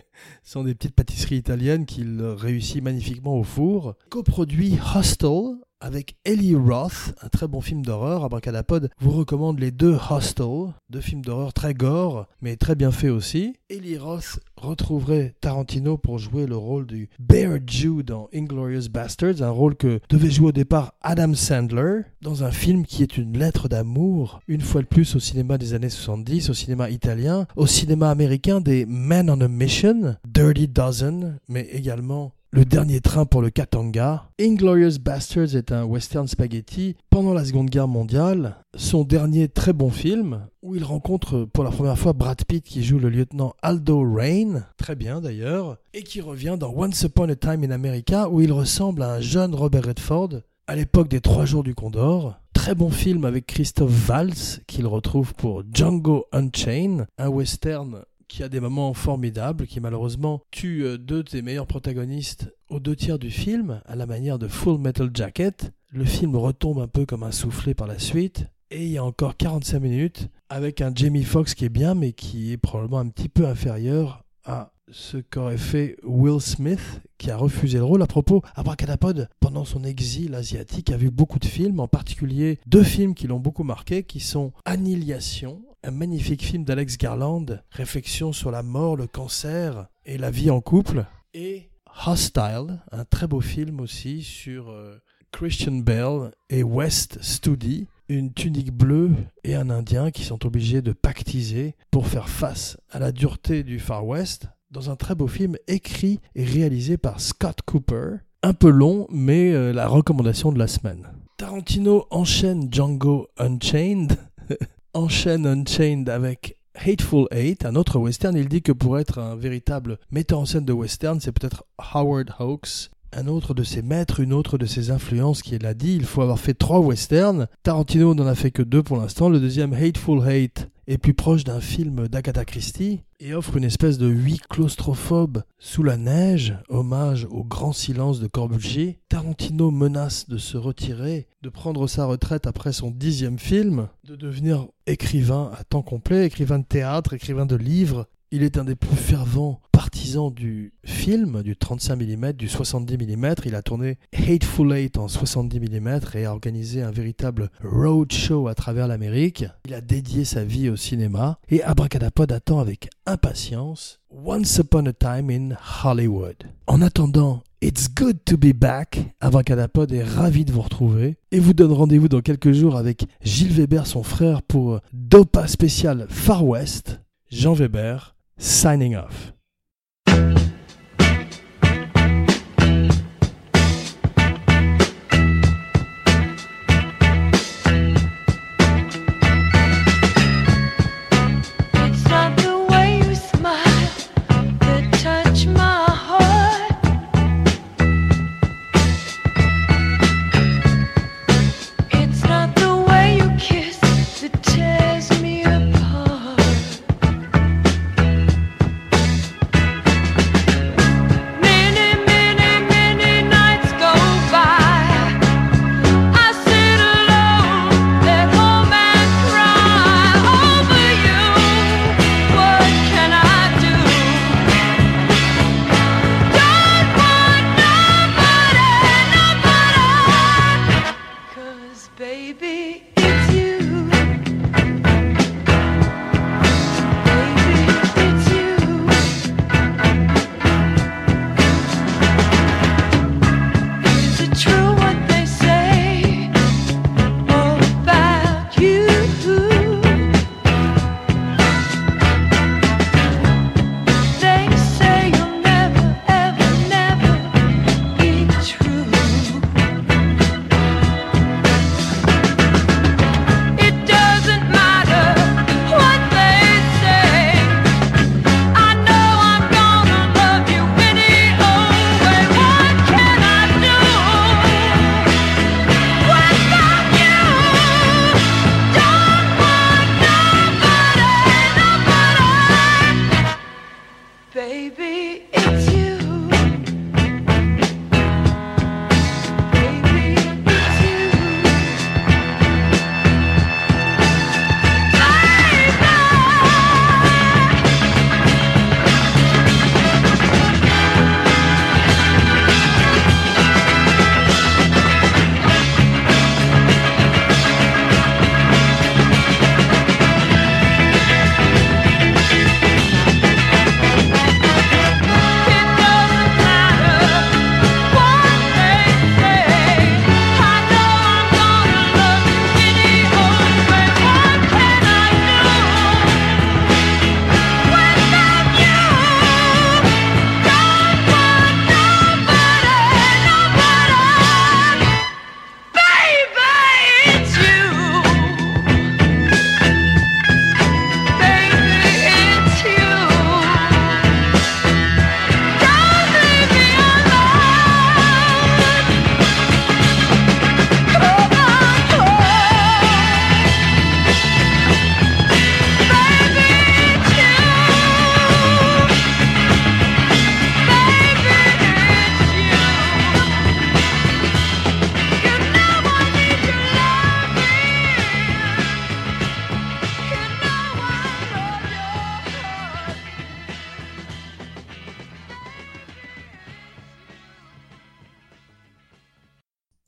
sont 0.43 0.63
des 0.63 0.75
petites 0.75 0.93
pâtisseries 0.93 1.38
italiennes 1.38 1.88
qu'il 1.88 2.22
réussit 2.22 2.84
magnifiquement 2.84 3.39
au 3.39 3.43
four. 3.43 3.95
Coproduit 4.10 4.77
Hostel 4.95 5.57
avec 5.86 6.15
Ellie 6.25 6.56
Roth, 6.56 7.13
un 7.22 7.30
très 7.30 7.48
bon 7.48 7.62
film 7.62 7.86
d'horreur. 7.86 8.24
Abracadapod 8.24 8.89
vous 9.00 9.12
recommande 9.12 9.60
les 9.60 9.70
deux 9.70 9.96
Hostel, 10.10 10.74
deux 10.89 11.00
films 11.00 11.22
d'horreur 11.22 11.54
très 11.54 11.75
gore, 11.75 12.25
mais 12.42 12.56
très 12.56 12.74
bien 12.74 12.89
faits 12.89 13.12
aussi. 13.12 13.56
Ellie 13.70 14.00
Roth 14.00 14.39
retrouverait 14.58 15.36
Tarantino 15.42 15.98
pour 15.98 16.18
jouer 16.18 16.48
le 16.48 16.58
rôle 16.58 16.88
du 16.88 17.10
Bear 17.20 17.60
Jew 17.68 18.01
dans 18.04 18.30
Inglorious 18.34 18.89
Bastards, 18.89 19.44
un 19.44 19.51
rôle 19.51 19.75
que 19.75 20.00
devait 20.10 20.32
jouer 20.32 20.48
au 20.48 20.51
départ 20.51 20.96
Adam 21.01 21.36
Sandler, 21.36 22.01
dans 22.22 22.44
un 22.44 22.51
film 22.51 22.86
qui 22.86 23.04
est 23.04 23.18
une 23.18 23.38
lettre 23.38 23.68
d'amour, 23.70 24.39
une 24.48 24.62
fois 24.62 24.82
de 24.82 24.88
plus 24.88 25.15
au 25.15 25.20
cinéma 25.20 25.60
des 25.60 25.75
années 25.75 25.89
70, 25.89 26.50
au 26.50 26.54
cinéma 26.56 26.89
italien, 26.89 27.46
au 27.56 27.68
cinéma 27.68 28.10
américain 28.10 28.60
des 28.60 28.88
Men 28.88 29.30
on 29.30 29.39
a 29.42 29.48
Mission, 29.48 30.15
Dirty 30.27 30.68
Dozen, 30.68 31.39
mais 31.48 31.68
également 31.72 32.34
le 32.52 32.64
dernier 32.64 33.02
train 33.02 33.25
pour 33.25 33.42
le 33.42 33.50
Katanga. 33.50 34.30
Inglorious 34.40 34.98
Bastards 35.00 35.56
est 35.56 35.72
un 35.72 35.84
western 35.84 36.28
spaghetti 36.28 36.96
pendant 37.10 37.34
la 37.34 37.44
Seconde 37.44 37.70
Guerre 37.70 37.88
mondiale. 37.88 38.58
Son 38.75 39.04
dernier 39.04 39.50
très 39.50 39.74
bon 39.74 39.90
film, 39.90 40.48
où 40.62 40.75
il 40.75 40.84
rencontre 40.84 41.46
pour 41.52 41.64
la 41.64 41.72
première 41.72 41.98
fois 42.00 42.14
Brad 42.14 42.44
Pitt 42.46 42.64
qui 42.64 42.84
joue 42.84 43.00
le 43.00 43.10
lieutenant 43.10 43.54
Aldo 43.62 44.02
Rain, 44.10 44.64
très 44.78 44.96
bien 44.96 45.20
d'ailleurs, 45.20 45.78
et 45.94 46.04
qui 46.04 46.22
revient 46.22 46.56
dans 46.60 46.74
Once 46.74 47.04
Upon 47.04 47.30
a 47.30 47.36
Time 47.36 47.64
in 47.64 47.72
America, 47.72 48.30
où 48.30 48.40
il 48.42 48.54
ressemble 48.54 49.04
à 49.04 49.14
un 49.16 49.20
jeune 49.20 49.54
Robert 49.54 49.86
Redford 49.86 50.30
à 50.68 50.75
l'époque 50.75 51.10
des 51.10 51.22
Trois 51.22 51.46
Jours 51.46 51.64
du 51.64 51.75
Condor. 51.75 52.40
Très 52.54 52.74
bon 52.74 52.90
film 52.90 53.25
avec 53.25 53.46
Christophe 53.46 53.92
Valls, 53.92 54.62
qu'il 54.66 54.88
retrouve 54.88 55.34
pour 55.36 55.64
Django 55.72 56.25
Unchained, 56.32 57.06
un 57.18 57.28
western 57.28 58.02
qui 58.27 58.44
a 58.44 58.50
des 58.50 58.60
moments 58.60 58.94
formidables, 58.94 59.67
qui 59.67 59.79
malheureusement 59.79 60.41
tue 60.51 60.84
euh, 60.84 60.98
deux 60.98 61.24
des 61.24 61.41
meilleurs 61.41 61.67
protagonistes 61.67 62.53
aux 62.70 62.79
deux 62.79 62.96
tiers 62.96 63.20
du 63.20 63.32
film, 63.32 63.82
à 63.86 63.96
la 63.96 64.05
manière 64.05 64.39
de 64.39 64.48
Full 64.48 64.79
Metal 64.79 65.10
Jacket. 65.13 65.72
Le 65.89 66.05
film 66.05 66.36
retombe 66.36 66.79
un 66.79 66.88
peu 66.88 67.05
comme 67.05 67.24
un 67.24 67.32
soufflet 67.32 67.74
par 67.74 67.88
la 67.88 68.00
suite. 68.00 68.46
Et 68.72 68.84
il 68.84 68.91
y 68.91 68.98
a 68.98 69.03
encore 69.03 69.38
45 69.38 69.79
minutes 69.79 70.27
avec 70.50 70.82
un 70.82 70.91
Jamie 70.94 71.24
Foxx 71.24 71.53
qui 71.53 71.65
est 71.65 71.70
bien, 71.70 71.94
mais 71.94 72.13
qui 72.13 72.51
est 72.51 72.58
probablement 72.58 73.00
un 73.00 73.10
petit 73.10 73.29
peu 73.29 73.48
inférieur 73.48 74.24
à 74.44 74.72
ce 74.91 75.17
qu'aurait 75.17 75.58
fait 75.58 75.98
Will 76.03 76.41
Smith, 76.41 77.02
qui 77.17 77.32
a 77.32 77.38
refusé 77.38 77.78
le 77.78 77.84
rôle. 77.84 78.02
À 78.02 78.08
propos, 78.08 78.41
Abracadapod, 78.56 79.30
pendant 79.39 79.65
son 79.65 79.84
exil 79.84 80.36
asiatique, 80.36 80.91
a 80.91 80.97
vu 80.97 81.10
beaucoup 81.10 81.39
de 81.39 81.45
films, 81.45 81.80
en 81.80 81.88
particulier 81.88 82.60
deux 82.67 82.84
films 82.84 83.15
qui 83.15 83.28
l'ont 83.28 83.39
beaucoup 83.39 83.63
marqué, 83.63 84.04
qui 84.04 84.19
sont 84.19 84.52
Annihilation, 84.65 85.63
un 85.86 85.91
magnifique 85.91 86.43
film 86.43 86.63
d'Alex 86.63 86.98
Garland, 86.98 87.45
réflexion 87.69 88.34
sur 88.34 88.50
la 88.50 88.63
mort, 88.63 88.95
le 88.95 89.06
cancer 89.06 89.88
et 90.06 90.17
la 90.17 90.32
vie 90.32 90.50
en 90.50 90.60
couple, 90.60 91.06
et 91.36 91.69
Hostile, 92.08 92.82
un 92.91 93.06
très 93.06 93.28
beau 93.28 93.39
film 93.39 93.80
aussi 93.80 94.24
sur 94.24 94.69
euh, 94.69 94.98
Christian 95.32 95.74
Bell 95.74 96.32
et 96.50 96.63
West 96.63 97.19
Studi, 97.21 97.88
une 98.10 98.34
tunique 98.34 98.74
bleue 98.74 99.12
et 99.43 99.54
un 99.54 99.69
Indien 99.69 100.10
qui 100.10 100.24
sont 100.24 100.43
obligés 100.45 100.82
de 100.82 100.91
pactiser 100.91 101.76
pour 101.91 102.08
faire 102.08 102.30
face 102.30 102.78
à 102.89 102.98
la 102.98 103.12
dureté 103.12 103.63
du 103.63 103.80
Far 103.80 104.08
West, 104.08 104.48
dans 104.71 104.89
un 104.89 104.95
très 104.95 105.13
beau 105.13 105.28
film 105.28 105.56
écrit 105.67 106.19
et 106.34 106.45
réalisé 106.45 106.98
par 106.98 107.19
Scott 107.19 107.60
Cooper, 107.63 108.15
un 108.41 108.54
peu 108.54 108.69
long, 108.69 109.06
mais 109.12 109.54
euh, 109.54 109.71
la 109.71 109.88
recommandation 109.88 110.52
de 110.52 110.58
la 110.58 110.67
semaine. 110.67 111.08
Tarantino 111.38 112.08
enchaîne 112.10 112.74
Django 112.74 113.28
Unchained, 113.38 114.17
enchaîne 114.95 115.45
Unchained 115.45 116.10
avec 116.10 116.58
Hateful 116.73 117.27
Eight, 117.31 117.65
un 117.65 117.75
autre 117.75 117.99
western. 117.99 118.36
Il 118.36 118.47
dit 118.47 118.62
que 118.62 118.71
pour 118.71 118.97
être 118.97 119.19
un 119.19 119.36
véritable 119.36 119.99
metteur 120.10 120.39
en 120.39 120.45
scène 120.45 120.65
de 120.65 120.73
western, 120.73 121.19
c'est 121.19 121.34
peut-être 121.34 121.65
Howard 121.93 122.31
Hawks, 122.39 122.89
un 123.15 123.28
autre 123.28 123.54
de 123.54 123.63
ses 123.63 123.82
maîtres, 123.82 124.19
une 124.19 124.34
autre 124.34 124.58
de 124.58 124.65
ses 124.65 124.91
influences 124.91 125.41
qui 125.41 125.58
l'a 125.58 125.73
dit. 125.73 125.95
Il 125.95 126.06
faut 126.06 126.21
avoir 126.21 126.39
fait 126.39 126.54
trois 126.54 126.80
westerns. 126.80 127.47
Tarantino 127.63 128.13
n'en 128.13 128.28
a 128.28 128.36
fait 128.36 128.51
que 128.51 128.62
deux 128.62 128.84
pour 128.84 128.97
l'instant. 128.97 129.30
Le 129.30 129.39
deuxième, 129.39 129.73
Hateful 129.73 130.21
Hate, 130.28 130.69
est 130.88 130.97
plus 130.97 131.13
proche 131.13 131.43
d'un 131.43 131.62
film 131.62 132.08
d'Agatha 132.08 132.45
Christie 132.45 133.01
et 133.19 133.34
offre 133.34 133.58
une 133.58 133.63
espèce 133.63 133.97
de 133.97 134.08
huis 134.08 134.39
claustrophobe 134.49 135.43
sous 135.58 135.82
la 135.82 135.97
neige, 135.97 136.58
hommage 136.69 137.25
au 137.32 137.43
grand 137.43 137.71
silence 137.71 138.19
de 138.19 138.28
Corbusier. 138.28 138.99
Tarantino 139.10 139.71
menace 139.71 140.28
de 140.30 140.38
se 140.38 140.58
retirer, 140.58 141.28
de 141.41 141.49
prendre 141.49 141.88
sa 141.88 142.06
retraite 142.06 142.45
après 142.45 142.73
son 142.73 142.91
dixième 142.91 143.39
film, 143.39 143.88
de 144.04 144.15
devenir 144.15 144.67
écrivain 144.86 145.51
à 145.58 145.63
temps 145.63 145.82
complet, 145.82 146.25
écrivain 146.25 146.60
de 146.60 146.65
théâtre, 146.65 147.13
écrivain 147.13 147.45
de 147.45 147.56
livres, 147.56 148.08
il 148.36 148.43
est 148.43 148.58
un 148.58 148.65
des 148.65 148.76
plus 148.76 148.98
fervents 148.98 149.62
partisans 149.71 150.30
du 150.30 150.74
film, 150.84 151.41
du 151.41 151.56
35 151.56 151.95
mm, 151.95 152.34
du 152.34 152.50
70 152.50 152.98
mm. 152.98 153.36
Il 153.45 153.56
a 153.56 153.62
tourné 153.62 153.98
Hateful 154.13 154.74
Eight 154.74 154.98
en 154.98 155.08
70 155.08 155.62
mm 155.62 156.00
et 156.15 156.26
a 156.26 156.34
organisé 156.34 156.82
un 156.82 156.91
véritable 156.91 157.50
roadshow 157.63 158.50
à 158.50 158.54
travers 158.54 158.89
l'Amérique. 158.89 159.45
Il 159.65 159.74
a 159.74 159.80
dédié 159.80 160.26
sa 160.26 160.43
vie 160.43 160.69
au 160.69 160.76
cinéma 160.76 161.39
et 161.48 161.63
Abracadapod 161.63 162.30
attend 162.34 162.60
avec 162.60 162.89
impatience 163.06 164.02
Once 164.12 164.58
Upon 164.58 164.86
a 164.88 164.93
Time 164.93 165.30
in 165.30 165.56
Hollywood. 165.84 166.36
En 166.67 166.82
attendant, 166.82 167.41
It's 167.62 167.88
good 167.88 168.17
to 168.26 168.36
be 168.38 168.54
back. 168.54 169.15
Abracadapod 169.21 169.93
est 169.93 170.04
ravi 170.04 170.43
de 170.43 170.52
vous 170.52 170.62
retrouver 170.62 171.15
et 171.32 171.39
vous 171.39 171.54
donne 171.54 171.71
rendez-vous 171.71 172.10
dans 172.10 172.21
quelques 172.21 172.52
jours 172.52 172.76
avec 172.76 173.06
Gilles 173.24 173.54
Weber, 173.54 173.88
son 173.88 174.04
frère, 174.04 174.41
pour 174.41 174.82
Dopa 174.91 175.48
spécial 175.48 176.06
Far 176.10 176.45
West. 176.45 177.00
Jean 177.32 177.54
Weber, 177.54 178.14
signing 178.38 178.95
off. 178.95 179.35